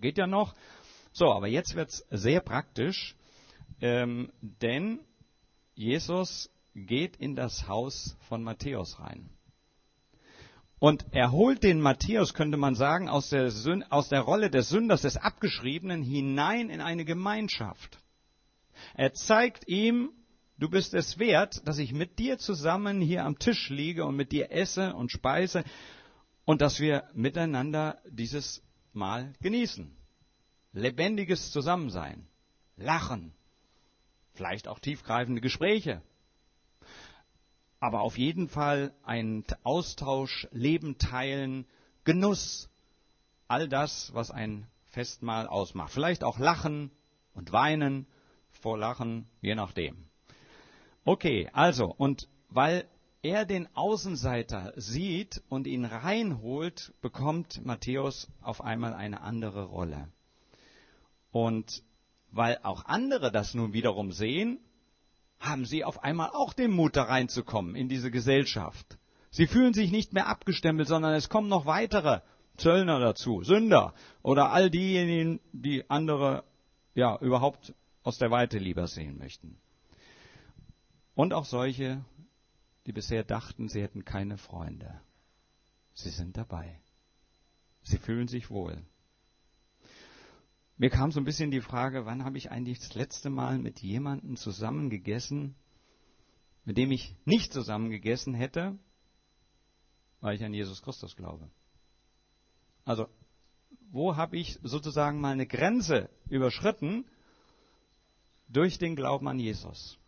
geht 0.00 0.18
ja 0.18 0.26
noch. 0.26 0.54
So, 1.12 1.32
aber 1.32 1.46
jetzt 1.48 1.74
wird's 1.76 2.06
sehr 2.10 2.40
praktisch, 2.40 3.16
ähm, 3.80 4.30
denn 4.40 5.00
Jesus 5.74 6.50
geht 6.74 7.16
in 7.16 7.36
das 7.36 7.68
Haus 7.68 8.18
von 8.28 8.42
Matthäus 8.42 8.98
rein. 9.00 9.30
Und 10.78 11.06
er 11.12 11.32
holt 11.32 11.62
den 11.62 11.80
Matthäus, 11.80 12.34
könnte 12.34 12.58
man 12.58 12.74
sagen, 12.74 13.08
aus 13.08 13.30
der, 13.30 13.50
aus 13.88 14.10
der 14.10 14.20
Rolle 14.20 14.50
des 14.50 14.68
Sünders, 14.68 15.00
des 15.00 15.16
Abgeschriebenen 15.16 16.02
hinein 16.02 16.68
in 16.68 16.82
eine 16.82 17.06
Gemeinschaft. 17.06 17.98
Er 18.94 19.14
zeigt 19.14 19.66
ihm, 19.68 20.10
du 20.58 20.68
bist 20.68 20.94
es 20.94 21.18
wert, 21.18 21.66
dass 21.66 21.78
ich 21.78 21.92
mit 21.92 22.18
dir 22.18 22.38
zusammen 22.38 23.00
hier 23.00 23.24
am 23.24 23.38
Tisch 23.38 23.70
liege 23.70 24.04
und 24.04 24.16
mit 24.16 24.32
dir 24.32 24.50
esse 24.50 24.94
und 24.94 25.10
speise 25.10 25.64
und 26.44 26.60
dass 26.60 26.80
wir 26.80 27.04
miteinander 27.14 28.00
dieses 28.08 28.62
Mahl 28.92 29.34
genießen. 29.40 29.94
Lebendiges 30.72 31.50
Zusammensein, 31.50 32.26
Lachen, 32.76 33.32
vielleicht 34.34 34.68
auch 34.68 34.78
tiefgreifende 34.78 35.40
Gespräche, 35.40 36.02
aber 37.80 38.00
auf 38.00 38.18
jeden 38.18 38.48
Fall 38.48 38.94
ein 39.02 39.44
Austausch, 39.62 40.48
Leben 40.50 40.98
teilen, 40.98 41.66
Genuss, 42.04 42.68
all 43.48 43.68
das, 43.68 44.12
was 44.14 44.30
ein 44.30 44.66
Festmahl 44.84 45.46
ausmacht. 45.46 45.92
Vielleicht 45.92 46.24
auch 46.24 46.38
lachen 46.38 46.90
und 47.34 47.52
weinen, 47.52 48.06
vor 48.50 48.78
Lachen, 48.78 49.28
je 49.40 49.54
nachdem. 49.54 50.05
Okay, 51.08 51.48
also, 51.52 51.94
und 51.96 52.28
weil 52.50 52.84
er 53.22 53.44
den 53.44 53.68
Außenseiter 53.76 54.72
sieht 54.74 55.40
und 55.48 55.68
ihn 55.68 55.84
reinholt, 55.84 56.92
bekommt 57.00 57.64
Matthäus 57.64 58.28
auf 58.42 58.60
einmal 58.60 58.92
eine 58.92 59.20
andere 59.20 59.66
Rolle. 59.66 60.08
Und 61.30 61.84
weil 62.32 62.58
auch 62.64 62.86
andere 62.86 63.30
das 63.30 63.54
nun 63.54 63.72
wiederum 63.72 64.10
sehen, 64.10 64.58
haben 65.38 65.64
sie 65.64 65.84
auf 65.84 66.02
einmal 66.02 66.30
auch 66.30 66.52
den 66.52 66.72
Mut, 66.72 66.96
da 66.96 67.04
reinzukommen 67.04 67.76
in 67.76 67.88
diese 67.88 68.10
Gesellschaft. 68.10 68.98
Sie 69.30 69.46
fühlen 69.46 69.74
sich 69.74 69.92
nicht 69.92 70.12
mehr 70.12 70.26
abgestempelt, 70.26 70.88
sondern 70.88 71.14
es 71.14 71.28
kommen 71.28 71.48
noch 71.48 71.66
weitere 71.66 72.20
Zöllner 72.56 72.98
dazu, 72.98 73.44
Sünder 73.44 73.94
oder 74.22 74.50
all 74.50 74.70
diejenigen, 74.70 75.38
die 75.52 75.88
andere 75.88 76.42
ja 76.96 77.16
überhaupt 77.20 77.74
aus 78.02 78.18
der 78.18 78.32
Weite 78.32 78.58
lieber 78.58 78.88
sehen 78.88 79.18
möchten. 79.18 79.60
Und 81.16 81.32
auch 81.32 81.46
solche, 81.46 82.04
die 82.84 82.92
bisher 82.92 83.24
dachten, 83.24 83.68
sie 83.68 83.80
hätten 83.80 84.04
keine 84.04 84.36
Freunde. 84.36 85.00
Sie 85.94 86.10
sind 86.10 86.36
dabei. 86.36 86.78
Sie 87.82 87.96
fühlen 87.96 88.28
sich 88.28 88.50
wohl. 88.50 88.84
Mir 90.76 90.90
kam 90.90 91.10
so 91.10 91.18
ein 91.18 91.24
bisschen 91.24 91.50
die 91.50 91.62
Frage, 91.62 92.04
wann 92.04 92.22
habe 92.22 92.36
ich 92.36 92.50
eigentlich 92.50 92.80
das 92.80 92.94
letzte 92.94 93.30
Mal 93.30 93.58
mit 93.58 93.80
jemandem 93.80 94.36
zusammen 94.36 94.90
gegessen, 94.90 95.54
mit 96.66 96.76
dem 96.76 96.92
ich 96.92 97.16
nicht 97.24 97.50
zusammen 97.50 97.88
gegessen 97.88 98.34
hätte, 98.34 98.78
weil 100.20 100.36
ich 100.36 100.44
an 100.44 100.52
Jesus 100.52 100.82
Christus 100.82 101.16
glaube. 101.16 101.48
Also, 102.84 103.08
wo 103.90 104.16
habe 104.16 104.36
ich 104.36 104.58
sozusagen 104.62 105.22
mal 105.22 105.32
eine 105.32 105.46
Grenze 105.46 106.10
überschritten 106.28 107.06
durch 108.48 108.76
den 108.76 108.96
Glauben 108.96 109.28
an 109.28 109.38
Jesus 109.38 109.98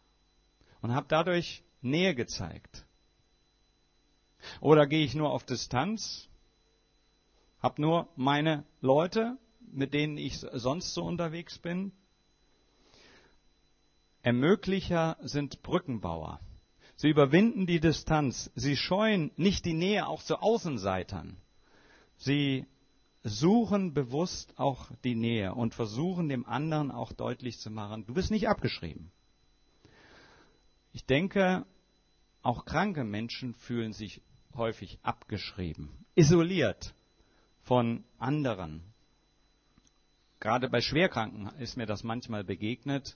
und 0.82 0.94
habe 0.94 1.06
dadurch 1.08 1.62
Nähe 1.80 2.14
gezeigt? 2.14 2.84
Oder 4.60 4.86
gehe 4.86 5.04
ich 5.04 5.14
nur 5.14 5.30
auf 5.30 5.44
Distanz, 5.44 6.28
habe 7.60 7.82
nur 7.82 8.08
meine 8.16 8.64
Leute 8.80 9.36
mit 9.72 9.94
denen 9.94 10.16
ich 10.16 10.38
sonst 10.38 10.94
so 10.94 11.04
unterwegs 11.04 11.58
bin. 11.58 11.92
Ermöglicher 14.22 15.16
sind 15.22 15.62
Brückenbauer. 15.62 16.40
Sie 16.96 17.08
überwinden 17.08 17.66
die 17.66 17.80
Distanz. 17.80 18.50
Sie 18.54 18.76
scheuen 18.76 19.30
nicht 19.36 19.64
die 19.64 19.74
Nähe 19.74 20.06
auch 20.06 20.22
zu 20.22 20.36
Außenseitern. 20.40 21.36
Sie 22.16 22.66
suchen 23.22 23.94
bewusst 23.94 24.58
auch 24.58 24.90
die 25.04 25.14
Nähe 25.14 25.54
und 25.54 25.74
versuchen 25.74 26.28
dem 26.28 26.46
anderen 26.46 26.90
auch 26.90 27.12
deutlich 27.12 27.58
zu 27.58 27.70
machen, 27.70 28.06
du 28.06 28.14
bist 28.14 28.30
nicht 28.30 28.48
abgeschrieben. 28.48 29.12
Ich 30.98 31.06
denke, 31.06 31.64
auch 32.42 32.64
kranke 32.64 33.04
Menschen 33.04 33.54
fühlen 33.54 33.92
sich 33.92 34.20
häufig 34.52 34.98
abgeschrieben, 35.04 36.04
isoliert 36.16 36.92
von 37.62 38.02
anderen, 38.18 38.82
Gerade 40.40 40.68
bei 40.68 40.80
Schwerkranken 40.80 41.46
ist 41.60 41.76
mir 41.76 41.86
das 41.86 42.02
manchmal 42.02 42.42
begegnet, 42.42 43.14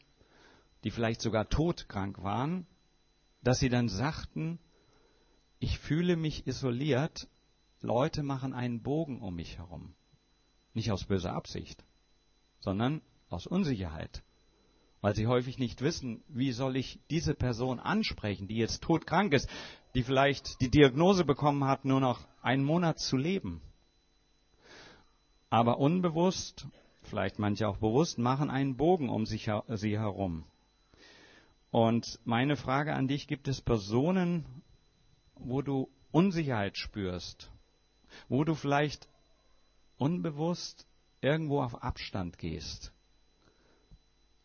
die 0.84 0.92
vielleicht 0.92 1.20
sogar 1.20 1.48
todkrank 1.48 2.22
waren, 2.22 2.68
dass 3.42 3.58
sie 3.58 3.68
dann 3.68 3.88
sagten, 3.88 4.60
ich 5.58 5.80
fühle 5.80 6.14
mich 6.14 6.46
isoliert, 6.46 7.28
Leute 7.80 8.22
machen 8.22 8.52
einen 8.54 8.80
Bogen 8.80 9.20
um 9.20 9.34
mich 9.34 9.58
herum. 9.58 9.92
Nicht 10.72 10.92
aus 10.92 11.04
böser 11.04 11.32
Absicht, 11.32 11.84
sondern 12.60 13.02
aus 13.28 13.48
Unsicherheit. 13.48 14.22
Weil 15.02 15.14
sie 15.14 15.26
häufig 15.26 15.58
nicht 15.58 15.82
wissen, 15.82 16.24
wie 16.28 16.52
soll 16.52 16.76
ich 16.76 16.98
diese 17.10 17.34
Person 17.34 17.78
ansprechen, 17.78 18.48
die 18.48 18.56
jetzt 18.56 18.82
todkrank 18.82 19.34
ist, 19.34 19.50
die 19.94 20.02
vielleicht 20.02 20.60
die 20.62 20.70
Diagnose 20.70 21.24
bekommen 21.24 21.64
hat, 21.64 21.84
nur 21.84 22.00
noch 22.00 22.26
einen 22.40 22.64
Monat 22.64 22.98
zu 22.98 23.18
leben. 23.18 23.60
Aber 25.50 25.78
unbewusst 25.78 26.66
vielleicht 27.02 27.38
manche 27.38 27.68
auch 27.68 27.76
bewusst, 27.76 28.16
machen 28.18 28.48
einen 28.48 28.76
Bogen 28.76 29.10
um 29.10 29.26
sich, 29.26 29.50
sie 29.68 29.98
herum. 29.98 30.44
Und 31.70 32.18
meine 32.24 32.56
Frage 32.56 32.94
an 32.94 33.08
dich, 33.08 33.26
gibt 33.26 33.48
es 33.48 33.60
Personen 33.60 34.46
wo 35.44 35.62
du 35.62 35.88
Unsicherheit 36.10 36.76
spürst, 36.76 37.50
wo 38.28 38.44
du 38.44 38.54
vielleicht 38.54 39.08
unbewusst 39.96 40.86
irgendwo 41.20 41.62
auf 41.62 41.82
Abstand 41.82 42.38
gehst 42.38 42.92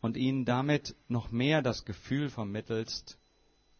und 0.00 0.16
ihnen 0.16 0.44
damit 0.44 0.94
noch 1.08 1.30
mehr 1.30 1.62
das 1.62 1.84
Gefühl 1.84 2.30
vermittelst, 2.30 3.18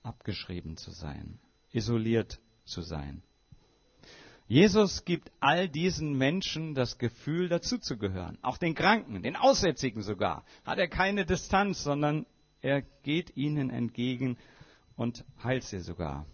abgeschrieben 0.02 0.76
zu 0.76 0.90
sein, 0.90 1.38
isoliert 1.72 2.40
zu 2.64 2.82
sein. 2.82 3.22
Jesus 4.46 5.04
gibt 5.04 5.30
all 5.40 5.68
diesen 5.68 6.16
Menschen 6.16 6.75
das 6.75 6.96
Gefühl, 6.96 7.50
dazuzugehören. 7.50 8.38
Auch 8.40 8.56
den 8.56 8.75
Kranken, 8.75 9.22
den 9.22 9.37
Aussätzigen 9.37 10.02
sogar. 10.02 10.42
Hat 10.64 10.78
er 10.78 10.88
keine 10.88 11.26
Distanz, 11.26 11.82
sondern 11.82 12.25
er 12.62 12.80
geht 13.02 13.37
ihnen 13.37 13.68
entgegen 13.68 14.38
und 14.96 15.25
heilt 15.44 15.64
sie 15.64 15.80
sogar. 15.80 16.25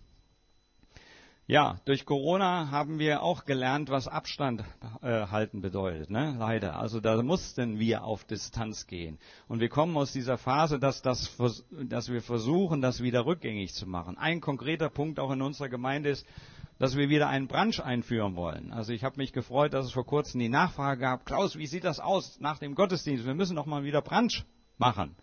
Ja, 1.47 1.77
durch 1.85 2.07
Corona 2.07 2.71
haben 2.71 2.99
wir 2.99 3.23
auch 3.23 3.45
gelernt, 3.45 3.91
was 3.91 4.09
Abstand 4.09 4.65
äh, 5.03 5.27
halten 5.27 5.61
bedeutet. 5.61 6.09
Ne? 6.09 6.35
Leider. 6.39 6.79
Also 6.79 7.01
da 7.01 7.23
mussten 7.23 7.79
wir 7.79 8.05
auf 8.05 8.25
Distanz 8.25 8.87
gehen. 8.87 9.19
Und 9.47 9.61
wir 9.61 9.69
kommen 9.69 9.95
aus 9.99 10.11
dieser 10.11 10.39
Phase, 10.39 10.79
dass, 10.79 11.03
das, 11.03 11.37
dass 11.71 12.11
wir 12.11 12.23
versuchen, 12.23 12.81
das 12.81 13.03
wieder 13.03 13.27
rückgängig 13.27 13.75
zu 13.75 13.87
machen. 13.87 14.17
Ein 14.17 14.41
konkreter 14.41 14.89
Punkt 14.89 15.21
auch 15.21 15.31
in 15.33 15.43
unserer 15.43 15.69
Gemeinde 15.69 16.09
ist, 16.09 16.27
dass 16.79 16.97
wir 16.97 17.11
wieder 17.11 17.29
einen 17.29 17.47
Brunch 17.47 17.79
einführen 17.79 18.37
wollen. 18.37 18.73
Also 18.73 18.95
ich 18.95 19.05
habe 19.05 19.19
mich 19.19 19.35
gefreut, 19.35 19.75
dass 19.75 19.85
es 19.85 19.93
vor 19.93 20.07
kurzem 20.07 20.41
die 20.41 20.49
Nachfrage 20.49 21.03
gab, 21.03 21.27
Klaus, 21.27 21.57
wie 21.57 21.67
sieht 21.67 21.85
das 21.85 22.01
aus 22.01 22.41
nach 22.41 22.59
dem 22.59 22.75
Gottesdienst? 22.75 23.27
Wir 23.27 23.35
müssen 23.35 23.57
doch 23.57 23.67
mal 23.67 23.85
wieder 23.85 24.01
Brunch 24.01 24.45
machen. 24.79 25.15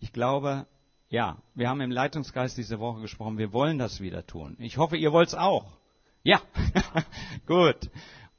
Ich 0.00 0.12
glaube, 0.12 0.66
ja, 1.12 1.36
wir 1.54 1.68
haben 1.68 1.82
im 1.82 1.90
Leitungskreis 1.90 2.54
diese 2.54 2.80
Woche 2.80 3.02
gesprochen, 3.02 3.36
wir 3.36 3.52
wollen 3.52 3.76
das 3.76 4.00
wieder 4.00 4.26
tun. 4.26 4.56
Ich 4.58 4.78
hoffe, 4.78 4.96
ihr 4.96 5.12
wollt 5.12 5.28
es 5.28 5.34
auch. 5.34 5.70
Ja, 6.22 6.40
gut. 7.46 7.90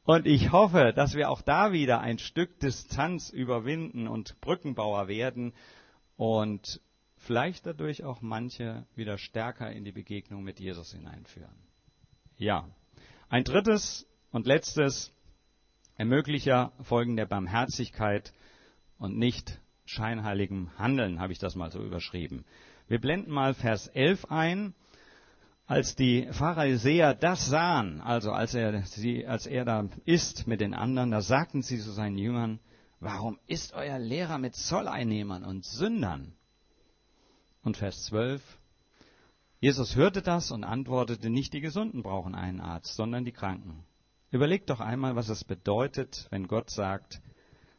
Und 0.05 0.25
ich 0.25 0.51
hoffe, 0.51 0.91
dass 0.91 1.13
wir 1.13 1.29
auch 1.29 1.43
da 1.43 1.71
wieder 1.71 1.99
ein 1.99 2.17
Stück 2.17 2.59
Distanz 2.59 3.29
überwinden 3.29 4.07
und 4.07 4.41
Brückenbauer 4.41 5.07
werden 5.07 5.53
und 6.17 6.81
vielleicht 7.17 7.67
dadurch 7.67 8.03
auch 8.03 8.21
manche 8.21 8.87
wieder 8.95 9.19
stärker 9.19 9.71
in 9.71 9.85
die 9.85 9.91
Begegnung 9.91 10.41
mit 10.43 10.59
Jesus 10.59 10.93
hineinführen. 10.93 11.53
Ja. 12.37 12.67
Ein 13.29 13.43
drittes 13.43 14.07
und 14.31 14.47
letztes 14.47 15.13
Ermöglicher 15.95 16.71
Folgen 16.81 17.17
der 17.17 17.27
Barmherzigkeit 17.27 18.33
und 18.97 19.15
nicht 19.15 19.61
scheinheiligem 19.85 20.69
Handeln, 20.77 21.19
habe 21.19 21.33
ich 21.33 21.39
das 21.39 21.55
mal 21.55 21.71
so 21.71 21.83
überschrieben. 21.83 22.45
Wir 22.87 22.99
blenden 22.99 23.31
mal 23.31 23.53
Vers 23.53 23.87
11 23.87 24.25
ein. 24.31 24.73
Als 25.65 25.95
die 25.95 26.27
Pharisäer 26.31 27.13
das 27.15 27.45
sahen, 27.47 28.01
also 28.01 28.33
als 28.33 28.53
er, 28.53 28.85
sie, 28.85 29.25
als 29.25 29.47
er 29.47 29.63
da 29.63 29.87
ist 30.03 30.45
mit 30.45 30.59
den 30.59 30.73
anderen, 30.73 31.09
da 31.09 31.21
sagten 31.21 31.61
sie 31.61 31.79
zu 31.79 31.91
seinen 31.91 32.17
Jüngern, 32.17 32.59
warum 32.99 33.39
ist 33.47 33.73
euer 33.73 33.97
Lehrer 33.97 34.37
mit 34.39 34.55
Zolleinnehmern 34.55 35.45
und 35.45 35.63
Sündern? 35.63 36.33
Und 37.63 37.77
Vers 37.77 38.03
12, 38.05 38.41
Jesus 39.61 39.95
hörte 39.95 40.21
das 40.21 40.51
und 40.51 40.65
antwortete, 40.65 41.29
nicht 41.29 41.53
die 41.53 41.61
Gesunden 41.61 42.03
brauchen 42.03 42.35
einen 42.35 42.59
Arzt, 42.59 42.95
sondern 42.95 43.23
die 43.23 43.31
Kranken. 43.31 43.85
Überlegt 44.31 44.69
doch 44.69 44.81
einmal, 44.81 45.15
was 45.15 45.29
es 45.29 45.45
bedeutet, 45.45 46.27
wenn 46.29 46.47
Gott 46.47 46.69
sagt, 46.69 47.21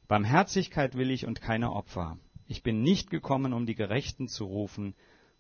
Barmherzigkeit 0.09 0.97
will 0.97 1.11
ich 1.11 1.27
und 1.27 1.41
keine 1.41 1.73
Opfer. 1.73 2.19
Ich 2.47 2.63
bin 2.63 2.83
nicht 2.83 3.11
gekommen, 3.11 3.53
um 3.53 3.67
die 3.67 3.75
Gerechten 3.75 4.29
zu 4.29 4.45
rufen, 4.45 4.95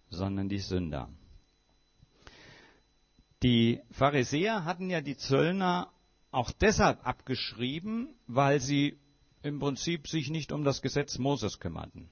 sondern 0.08 0.48
die 0.48 0.58
Sünder. 0.58 1.10
Die 3.42 3.80
Pharisäer 3.90 4.64
hatten 4.64 4.88
ja 4.88 5.02
die 5.02 5.16
Zöllner 5.16 5.92
auch 6.30 6.50
deshalb 6.50 7.06
abgeschrieben, 7.06 8.14
weil 8.26 8.58
sie 8.58 8.98
im 9.42 9.58
Prinzip 9.58 10.08
sich 10.08 10.30
nicht 10.30 10.50
um 10.50 10.64
das 10.64 10.80
Gesetz 10.80 11.18
Moses 11.18 11.60
kümmerten. 11.60 12.08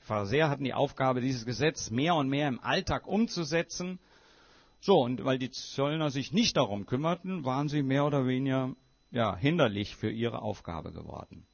Pharisäer 0.00 0.50
hatten 0.50 0.64
die 0.64 0.74
Aufgabe, 0.74 1.20
dieses 1.20 1.46
Gesetz 1.46 1.90
mehr 1.90 2.16
und 2.16 2.28
mehr 2.28 2.48
im 2.48 2.58
Alltag 2.58 3.06
umzusetzen. 3.06 4.00
So, 4.80 4.98
und 5.00 5.24
weil 5.24 5.38
die 5.38 5.50
Zöllner 5.50 6.10
sich 6.10 6.32
nicht 6.32 6.56
darum 6.56 6.86
kümmerten, 6.86 7.44
waren 7.44 7.68
sie 7.68 7.82
mehr 7.82 8.04
oder 8.04 8.26
weniger 8.26 8.74
ja, 9.12 9.36
hinderlich 9.36 9.94
für 9.94 10.10
ihre 10.10 10.42
Aufgabe 10.42 10.92
geworden. 10.92 11.46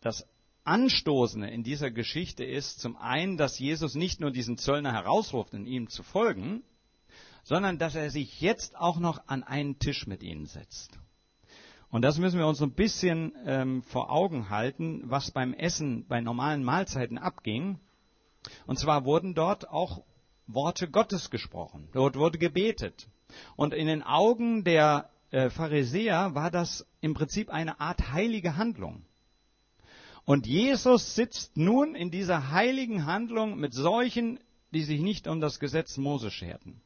Das 0.00 0.26
Anstoßende 0.64 1.48
in 1.48 1.62
dieser 1.62 1.90
Geschichte 1.90 2.44
ist 2.44 2.80
zum 2.80 2.96
einen, 2.96 3.36
dass 3.36 3.58
Jesus 3.58 3.94
nicht 3.94 4.20
nur 4.20 4.32
diesen 4.32 4.58
Zöllner 4.58 4.92
herausruft, 4.92 5.54
in 5.54 5.64
ihm 5.64 5.88
zu 5.88 6.02
folgen, 6.02 6.64
sondern 7.44 7.78
dass 7.78 7.94
er 7.94 8.10
sich 8.10 8.40
jetzt 8.40 8.76
auch 8.76 8.98
noch 8.98 9.28
an 9.28 9.44
einen 9.44 9.78
Tisch 9.78 10.08
mit 10.08 10.22
ihnen 10.24 10.46
setzt. 10.46 10.98
Und 11.88 12.02
das 12.02 12.18
müssen 12.18 12.38
wir 12.38 12.46
uns 12.48 12.60
ein 12.60 12.72
bisschen 12.72 13.32
ähm, 13.46 13.82
vor 13.84 14.10
Augen 14.10 14.50
halten, 14.50 15.02
was 15.04 15.30
beim 15.30 15.54
Essen, 15.54 16.04
bei 16.08 16.20
normalen 16.20 16.64
Mahlzeiten 16.64 17.16
abging. 17.16 17.78
Und 18.66 18.78
zwar 18.78 19.04
wurden 19.04 19.34
dort 19.34 19.68
auch 19.68 20.02
Worte 20.48 20.90
Gottes 20.90 21.30
gesprochen. 21.30 21.88
Dort 21.92 22.16
wurde 22.16 22.38
gebetet. 22.38 23.08
Und 23.54 23.72
in 23.72 23.86
den 23.86 24.02
Augen 24.02 24.64
der 24.64 25.10
äh, 25.30 25.48
Pharisäer 25.48 26.34
war 26.34 26.50
das 26.50 26.84
im 27.00 27.14
Prinzip 27.14 27.50
eine 27.50 27.80
Art 27.80 28.12
heilige 28.12 28.56
Handlung. 28.56 29.05
Und 30.26 30.48
Jesus 30.48 31.14
sitzt 31.14 31.56
nun 31.56 31.94
in 31.94 32.10
dieser 32.10 32.50
heiligen 32.50 33.06
Handlung 33.06 33.58
mit 33.58 33.72
solchen, 33.72 34.40
die 34.72 34.82
sich 34.82 35.00
nicht 35.00 35.28
um 35.28 35.40
das 35.40 35.60
Gesetz 35.60 35.96
Mose 35.96 36.32
scherten. 36.32 36.82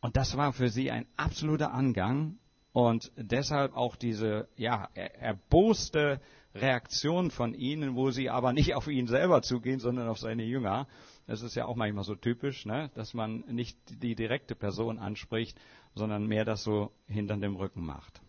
Und 0.00 0.16
das 0.16 0.36
war 0.36 0.52
für 0.52 0.68
sie 0.68 0.90
ein 0.90 1.06
absoluter 1.16 1.72
Angang 1.72 2.38
und 2.72 3.12
deshalb 3.16 3.76
auch 3.76 3.94
diese 3.94 4.48
ja, 4.56 4.88
erboste 4.94 6.20
Reaktion 6.56 7.30
von 7.30 7.54
ihnen, 7.54 7.94
wo 7.94 8.10
sie 8.10 8.30
aber 8.30 8.52
nicht 8.52 8.74
auf 8.74 8.88
ihn 8.88 9.06
selber 9.06 9.42
zugehen, 9.42 9.78
sondern 9.78 10.08
auf 10.08 10.18
seine 10.18 10.42
Jünger. 10.42 10.88
Das 11.28 11.42
ist 11.42 11.54
ja 11.54 11.66
auch 11.66 11.76
manchmal 11.76 12.04
so 12.04 12.16
typisch, 12.16 12.66
ne? 12.66 12.90
dass 12.94 13.14
man 13.14 13.44
nicht 13.46 13.78
die 14.02 14.16
direkte 14.16 14.56
Person 14.56 14.98
anspricht, 14.98 15.56
sondern 15.94 16.26
mehr 16.26 16.44
das 16.44 16.64
so 16.64 16.90
hinter 17.06 17.36
dem 17.36 17.54
Rücken 17.54 17.84
macht. 17.84 18.20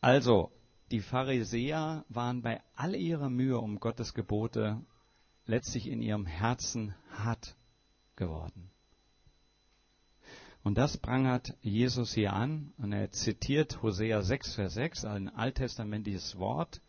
Also, 0.00 0.50
die 0.94 1.00
Pharisäer 1.00 2.04
waren 2.08 2.40
bei 2.40 2.62
all 2.76 2.94
ihrer 2.94 3.28
Mühe 3.28 3.58
um 3.58 3.80
Gottes 3.80 4.14
Gebote 4.14 4.80
letztlich 5.44 5.88
in 5.88 6.00
ihrem 6.00 6.24
Herzen 6.24 6.94
hart 7.10 7.56
geworden. 8.14 8.70
Und 10.62 10.78
das 10.78 10.96
prangert 10.96 11.58
Jesus 11.62 12.14
hier 12.14 12.32
an 12.32 12.72
und 12.76 12.92
er 12.92 13.10
zitiert 13.10 13.82
Hosea 13.82 14.22
6, 14.22 14.54
Vers 14.54 14.74
6, 14.74 15.04
ein 15.04 15.28
alttestamentliches 15.30 16.38
Wort, 16.38 16.80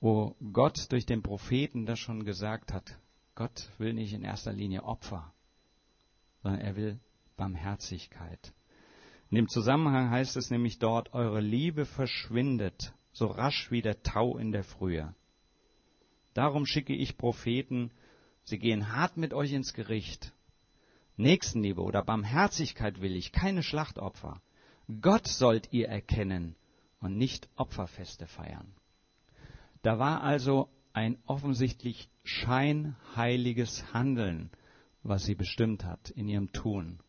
wo 0.00 0.36
Gott 0.52 0.92
durch 0.92 1.06
den 1.06 1.22
Propheten 1.22 1.86
das 1.86 1.98
schon 1.98 2.26
gesagt 2.26 2.74
hat. 2.74 2.98
Gott 3.34 3.70
will 3.78 3.94
nicht 3.94 4.12
in 4.12 4.24
erster 4.24 4.52
Linie 4.52 4.82
Opfer, 4.84 5.32
sondern 6.42 6.60
er 6.60 6.76
will 6.76 7.00
Barmherzigkeit. 7.38 8.52
In 9.30 9.36
dem 9.36 9.48
Zusammenhang 9.48 10.10
heißt 10.10 10.36
es 10.36 10.50
nämlich 10.50 10.78
dort, 10.78 11.12
eure 11.12 11.40
Liebe 11.40 11.84
verschwindet, 11.84 12.94
so 13.12 13.26
rasch 13.26 13.70
wie 13.70 13.82
der 13.82 14.02
Tau 14.02 14.38
in 14.38 14.52
der 14.52 14.64
Frühe. 14.64 15.14
Darum 16.34 16.66
schicke 16.66 16.94
ich 16.94 17.18
Propheten, 17.18 17.90
sie 18.44 18.58
gehen 18.58 18.92
hart 18.92 19.16
mit 19.16 19.34
euch 19.34 19.52
ins 19.52 19.74
Gericht 19.74 20.32
Nächstenliebe 21.18 21.82
oder 21.82 22.04
Barmherzigkeit 22.04 23.00
will 23.00 23.16
ich, 23.16 23.32
keine 23.32 23.64
Schlachtopfer. 23.64 24.40
Gott 25.00 25.26
sollt 25.26 25.72
ihr 25.72 25.88
erkennen 25.88 26.54
und 27.00 27.16
nicht 27.16 27.48
Opferfeste 27.56 28.28
feiern. 28.28 28.72
Da 29.82 29.98
war 29.98 30.22
also 30.22 30.68
ein 30.92 31.18
offensichtlich 31.26 32.08
scheinheiliges 32.22 33.92
Handeln, 33.92 34.50
was 35.02 35.24
sie 35.24 35.34
bestimmt 35.34 35.84
hat 35.84 36.10
in 36.10 36.28
ihrem 36.28 36.52
Tun. 36.52 37.00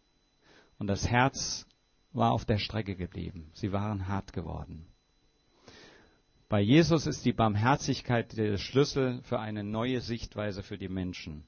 Und 0.79 0.87
das 0.87 1.07
Herz 1.07 1.67
war 2.11 2.31
auf 2.31 2.45
der 2.45 2.57
Strecke 2.57 2.95
geblieben. 2.95 3.49
Sie 3.53 3.71
waren 3.71 4.07
hart 4.07 4.33
geworden. 4.33 4.87
Bei 6.47 6.59
Jesus 6.59 7.05
ist 7.05 7.25
die 7.25 7.33
Barmherzigkeit 7.33 8.35
der 8.35 8.57
Schlüssel 8.57 9.21
für 9.23 9.39
eine 9.39 9.63
neue 9.63 10.01
Sichtweise 10.01 10.63
für 10.63 10.77
die 10.77 10.89
Menschen. 10.89 11.43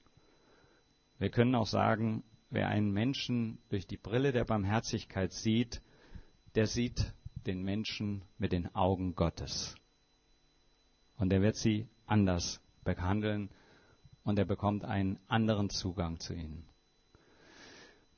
Wir 1.18 1.30
können 1.30 1.56
auch 1.56 1.68
sagen, 1.68 2.24
Wer 2.54 2.68
einen 2.68 2.92
Menschen 2.92 3.60
durch 3.70 3.88
die 3.88 3.96
Brille 3.96 4.34
der 4.34 4.44
Barmherzigkeit 4.44 5.32
sieht, 5.32 5.82
der 6.56 6.68
sieht 6.68 7.14
den 7.48 7.64
Menschen 7.64 8.24
mit 8.38 8.52
den 8.52 8.76
Augen 8.76 9.16
Gottes. 9.16 9.76
Und 11.16 11.32
er 11.32 11.42
wird 11.42 11.56
sie 11.56 11.88
anders 12.08 12.60
behandeln 12.84 13.50
und 14.24 14.38
er 14.38 14.44
bekommt 14.44 14.84
einen 14.84 15.18
anderen 15.30 15.70
Zugang 15.70 16.20
zu 16.20 16.34
ihnen. 16.34 16.66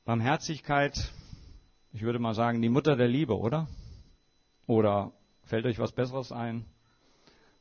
Barmherzigkeit, 0.04 1.12
ich 1.94 2.02
würde 2.02 2.18
mal 2.18 2.34
sagen, 2.34 2.60
die 2.60 2.68
Mutter 2.68 2.96
der 2.96 3.06
Liebe, 3.06 3.38
oder? 3.38 3.68
Oder 4.66 5.12
fällt 5.44 5.64
euch 5.64 5.78
was 5.78 5.92
Besseres 5.92 6.32
ein? 6.32 6.64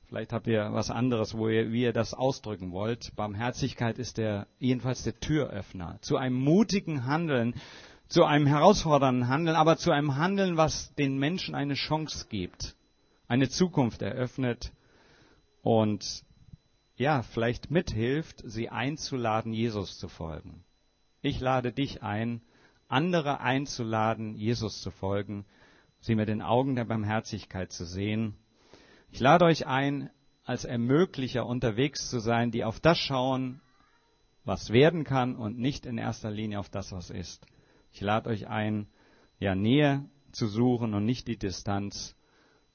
Vielleicht 0.08 0.34
habt 0.34 0.48
ihr 0.48 0.74
was 0.74 0.90
anderes, 0.90 1.38
wo 1.38 1.50
ihr, 1.50 1.72
wie 1.72 1.84
ihr 1.84 1.94
das 1.94 2.16
ausdrücken 2.16 2.72
wollt. 2.72 3.16
Barmherzigkeit 3.16 4.00
ist 4.00 4.18
der, 4.18 4.48
jedenfalls 4.58 5.04
der 5.04 5.20
Türöffner 5.20 6.00
zu 6.02 6.18
einem 6.18 6.36
mutigen 6.36 7.06
Handeln, 7.06 7.54
zu 8.08 8.24
einem 8.24 8.48
herausfordernden 8.48 9.28
Handeln, 9.28 9.56
aber 9.56 9.78
zu 9.78 9.92
einem 9.92 10.16
Handeln, 10.16 10.58
was 10.58 10.96
den 10.96 11.20
Menschen 11.20 11.54
eine 11.54 11.76
Chance 11.76 12.26
gibt, 12.28 12.76
eine 13.28 13.50
Zukunft 13.50 14.02
eröffnet 14.02 14.72
und 15.62 16.24
ja, 16.96 17.22
vielleicht 17.22 17.70
mithilft, 17.70 18.42
sie 18.46 18.70
einzuladen, 18.70 19.54
Jesus 19.54 20.00
zu 20.00 20.08
folgen. 20.08 20.64
Ich 21.22 21.40
lade 21.40 21.72
dich 21.72 22.02
ein, 22.02 22.42
andere 22.94 23.40
einzuladen, 23.40 24.36
Jesus 24.36 24.82
zu 24.82 24.92
folgen, 24.92 25.46
sie 26.00 26.16
mit 26.16 26.30
den 26.30 26.42
Augen 26.42 26.76
der 26.76 26.86
Barmherzigkeit 26.86 27.72
zu 27.72 27.86
sehen. 27.86 28.36
Ich 29.12 29.20
lade 29.20 29.46
euch 29.46 29.66
ein, 29.66 30.12
als 30.46 30.64
Ermöglicher 30.64 31.46
unterwegs 31.46 32.10
zu 32.10 32.20
sein, 32.20 32.52
die 32.52 32.64
auf 32.64 32.80
das 32.80 33.00
schauen, 33.00 33.62
was 34.46 34.72
werden 34.72 35.06
kann 35.06 35.36
und 35.36 35.58
nicht 35.58 35.86
in 35.86 35.98
erster 35.98 36.30
Linie 36.30 36.60
auf 36.60 36.70
das, 36.70 36.92
was 36.92 37.10
ist. 37.10 37.46
Ich 37.92 38.02
lade 38.02 38.30
euch 38.30 38.48
ein, 38.48 38.88
ja, 39.40 39.56
Nähe 39.56 40.06
zu 40.32 40.48
suchen 40.48 40.94
und 40.94 41.06
nicht 41.06 41.28
die 41.28 41.38
Distanz 41.38 42.16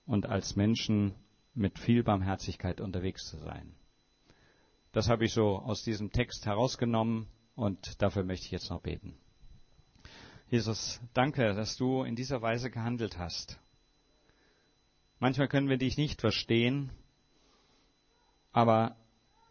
und 0.04 0.26
als 0.26 0.56
Menschen 0.56 1.14
mit 1.54 1.78
viel 1.78 2.02
Barmherzigkeit 2.02 2.80
unterwegs 2.80 3.28
zu 3.28 3.36
sein. 3.38 3.74
Das 4.92 5.08
habe 5.08 5.26
ich 5.26 5.32
so 5.32 5.58
aus 5.58 5.82
diesem 5.84 6.10
Text 6.10 6.46
herausgenommen 6.46 7.28
und 7.54 8.02
dafür 8.02 8.24
möchte 8.24 8.46
ich 8.46 8.52
jetzt 8.52 8.70
noch 8.70 8.80
beten. 8.80 9.16
Jesus, 10.50 10.98
danke, 11.12 11.54
dass 11.54 11.76
du 11.76 12.04
in 12.04 12.16
dieser 12.16 12.40
Weise 12.40 12.70
gehandelt 12.70 13.18
hast. 13.18 13.58
Manchmal 15.18 15.48
können 15.48 15.68
wir 15.68 15.76
dich 15.76 15.98
nicht 15.98 16.22
verstehen, 16.22 16.90
aber 18.52 18.96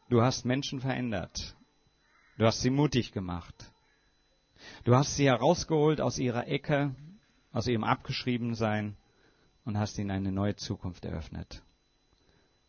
du 0.09 0.23
hast 0.23 0.43
Menschen 0.43 0.81
verändert. 0.81 1.55
Du 2.39 2.45
hast 2.45 2.61
sie 2.61 2.71
mutig 2.71 3.11
gemacht. 3.11 3.71
Du 4.85 4.95
hast 4.95 5.15
sie 5.15 5.27
herausgeholt 5.27 6.01
aus 6.01 6.17
ihrer 6.17 6.47
Ecke, 6.47 6.95
aus 7.51 7.67
ihrem 7.67 7.83
Abgeschriebensein 7.83 8.97
und 9.65 9.77
hast 9.77 9.99
ihnen 9.99 10.09
eine 10.09 10.31
neue 10.31 10.55
Zukunft 10.55 11.05
eröffnet. 11.05 11.61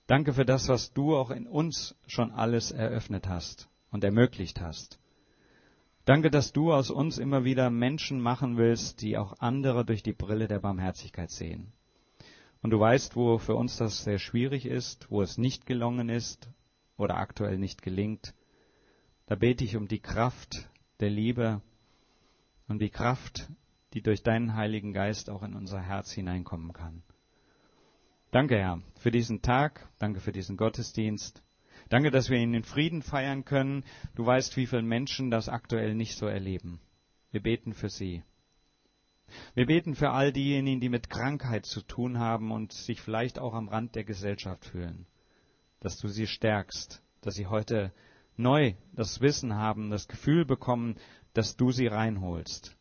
Danke 0.06 0.34
für 0.34 0.44
das, 0.44 0.68
was 0.68 0.92
du 0.92 1.16
auch 1.16 1.30
in 1.30 1.46
uns 1.46 1.94
schon 2.06 2.30
alles 2.30 2.72
eröffnet 2.72 3.26
hast 3.26 3.68
und 3.90 4.04
ermöglicht 4.04 4.60
hast. 4.60 4.98
Danke, 6.08 6.30
dass 6.30 6.54
du 6.54 6.72
aus 6.72 6.90
uns 6.90 7.18
immer 7.18 7.44
wieder 7.44 7.68
Menschen 7.68 8.18
machen 8.18 8.56
willst, 8.56 9.02
die 9.02 9.18
auch 9.18 9.40
andere 9.40 9.84
durch 9.84 10.02
die 10.02 10.14
Brille 10.14 10.48
der 10.48 10.58
Barmherzigkeit 10.58 11.30
sehen. 11.30 11.70
Und 12.62 12.70
du 12.70 12.80
weißt, 12.80 13.14
wo 13.14 13.36
für 13.36 13.54
uns 13.54 13.76
das 13.76 14.04
sehr 14.04 14.18
schwierig 14.18 14.64
ist, 14.64 15.10
wo 15.10 15.20
es 15.20 15.36
nicht 15.36 15.66
gelungen 15.66 16.08
ist 16.08 16.48
oder 16.96 17.18
aktuell 17.18 17.58
nicht 17.58 17.82
gelingt. 17.82 18.32
Da 19.26 19.34
bete 19.34 19.64
ich 19.64 19.76
um 19.76 19.86
die 19.86 20.00
Kraft 20.00 20.70
der 20.98 21.10
Liebe 21.10 21.60
und 22.68 22.80
die 22.80 22.88
Kraft, 22.88 23.46
die 23.92 24.00
durch 24.00 24.22
deinen 24.22 24.54
Heiligen 24.54 24.94
Geist 24.94 25.28
auch 25.28 25.42
in 25.42 25.54
unser 25.54 25.82
Herz 25.82 26.10
hineinkommen 26.10 26.72
kann. 26.72 27.02
Danke, 28.30 28.56
Herr, 28.56 28.80
für 28.98 29.10
diesen 29.10 29.42
Tag. 29.42 29.86
Danke 29.98 30.20
für 30.20 30.32
diesen 30.32 30.56
Gottesdienst. 30.56 31.42
Danke, 31.88 32.10
dass 32.10 32.28
wir 32.28 32.38
ihn 32.38 32.52
in 32.52 32.64
Frieden 32.64 33.02
feiern 33.02 33.44
können. 33.44 33.84
Du 34.14 34.26
weißt, 34.26 34.56
wie 34.56 34.66
viele 34.66 34.82
Menschen 34.82 35.30
das 35.30 35.48
aktuell 35.48 35.94
nicht 35.94 36.16
so 36.16 36.26
erleben. 36.26 36.80
Wir 37.30 37.42
beten 37.42 37.72
für 37.72 37.88
sie. 37.88 38.22
Wir 39.54 39.66
beten 39.66 39.94
für 39.94 40.10
all 40.10 40.32
diejenigen, 40.32 40.80
die 40.80 40.88
mit 40.88 41.10
Krankheit 41.10 41.66
zu 41.66 41.82
tun 41.82 42.18
haben 42.18 42.50
und 42.50 42.72
sich 42.72 43.00
vielleicht 43.00 43.38
auch 43.38 43.54
am 43.54 43.68
Rand 43.68 43.94
der 43.94 44.04
Gesellschaft 44.04 44.64
fühlen. 44.66 45.06
Dass 45.80 45.98
du 45.98 46.08
sie 46.08 46.26
stärkst, 46.26 47.02
dass 47.22 47.34
sie 47.34 47.46
heute 47.46 47.92
neu 48.36 48.74
das 48.92 49.20
Wissen 49.20 49.54
haben, 49.54 49.90
das 49.90 50.08
Gefühl 50.08 50.44
bekommen, 50.44 50.96
dass 51.32 51.56
du 51.56 51.72
sie 51.72 51.86
reinholst. 51.86 52.76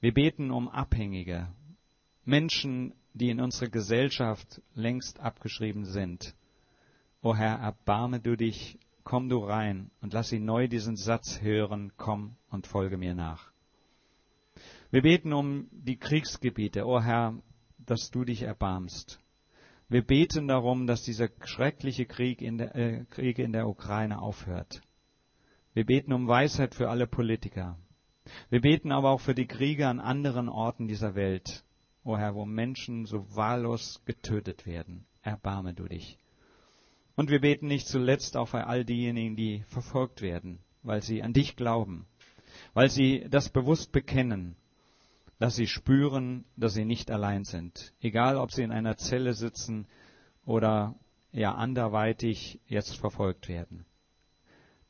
Wir 0.00 0.12
beten 0.12 0.50
um 0.50 0.68
Abhängige, 0.68 1.48
Menschen, 2.24 2.94
die 3.14 3.30
in 3.30 3.40
unserer 3.40 3.68
Gesellschaft 3.68 4.60
längst 4.74 5.20
abgeschrieben 5.20 5.84
sind 5.86 6.34
O 7.26 7.34
Herr, 7.34 7.58
erbarme 7.58 8.20
du 8.20 8.36
dich, 8.36 8.78
komm 9.02 9.28
du 9.28 9.38
rein 9.38 9.90
und 10.00 10.12
lass 10.12 10.28
sie 10.28 10.38
neu 10.38 10.68
diesen 10.68 10.94
Satz 10.94 11.40
hören, 11.42 11.90
komm 11.96 12.36
und 12.50 12.68
folge 12.68 12.98
mir 12.98 13.16
nach. 13.16 13.50
Wir 14.92 15.02
beten 15.02 15.32
um 15.32 15.66
die 15.72 15.96
Kriegsgebiete, 15.96 16.86
o 16.86 17.00
Herr, 17.00 17.34
dass 17.78 18.12
du 18.12 18.24
dich 18.24 18.42
erbarmst. 18.42 19.18
Wir 19.88 20.02
beten 20.02 20.46
darum, 20.46 20.86
dass 20.86 21.02
dieser 21.02 21.28
schreckliche 21.42 22.06
Krieg 22.06 22.40
in 22.42 22.58
der, 22.58 22.76
äh, 22.76 23.04
Krieg 23.06 23.40
in 23.40 23.52
der 23.52 23.66
Ukraine 23.66 24.22
aufhört. 24.22 24.80
Wir 25.74 25.84
beten 25.84 26.12
um 26.12 26.28
Weisheit 26.28 26.76
für 26.76 26.90
alle 26.90 27.08
Politiker. 27.08 27.76
Wir 28.50 28.60
beten 28.60 28.92
aber 28.92 29.10
auch 29.10 29.20
für 29.20 29.34
die 29.34 29.48
Kriege 29.48 29.88
an 29.88 29.98
anderen 29.98 30.48
Orten 30.48 30.86
dieser 30.86 31.16
Welt, 31.16 31.64
o 32.04 32.16
Herr, 32.16 32.36
wo 32.36 32.44
Menschen 32.44 33.04
so 33.04 33.34
wahllos 33.34 34.00
getötet 34.04 34.64
werden. 34.64 35.06
Erbarme 35.22 35.74
du 35.74 35.88
dich. 35.88 36.20
Und 37.16 37.30
wir 37.30 37.40
beten 37.40 37.66
nicht 37.66 37.86
zuletzt 37.88 38.36
auch 38.36 38.48
für 38.48 38.66
all 38.66 38.84
diejenigen, 38.84 39.36
die 39.36 39.64
verfolgt 39.68 40.20
werden, 40.20 40.60
weil 40.82 41.02
sie 41.02 41.22
an 41.22 41.32
dich 41.32 41.56
glauben, 41.56 42.06
weil 42.74 42.90
sie 42.90 43.26
das 43.30 43.48
bewusst 43.48 43.90
bekennen, 43.90 44.54
dass 45.38 45.56
sie 45.56 45.66
spüren, 45.66 46.44
dass 46.56 46.74
sie 46.74 46.84
nicht 46.84 47.10
allein 47.10 47.44
sind. 47.44 47.94
Egal, 48.00 48.36
ob 48.36 48.52
sie 48.52 48.62
in 48.62 48.70
einer 48.70 48.96
Zelle 48.96 49.32
sitzen 49.32 49.86
oder 50.44 50.94
ja 51.32 51.54
anderweitig 51.54 52.60
jetzt 52.66 52.96
verfolgt 52.96 53.48
werden. 53.48 53.86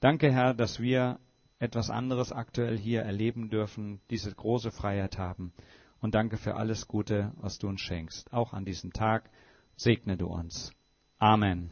Danke, 0.01 0.31
Herr, 0.33 0.53
dass 0.53 0.81
wir 0.81 1.19
etwas 1.59 1.91
anderes 1.91 2.33
aktuell 2.33 2.77
hier 2.77 3.03
erleben 3.03 3.49
dürfen, 3.51 4.01
diese 4.11 4.33
große 4.33 4.71
Freiheit 4.71 5.17
haben. 5.19 5.53
Und 6.01 6.15
danke 6.15 6.37
für 6.37 6.57
alles 6.57 6.87
Gute, 6.87 7.33
was 7.37 7.59
du 7.59 7.69
uns 7.69 7.81
schenkst. 7.81 8.33
Auch 8.33 8.53
an 8.53 8.65
diesem 8.65 8.93
Tag 8.93 9.31
segne 9.77 10.17
du 10.17 10.27
uns. 10.27 10.73
Amen. 11.19 11.71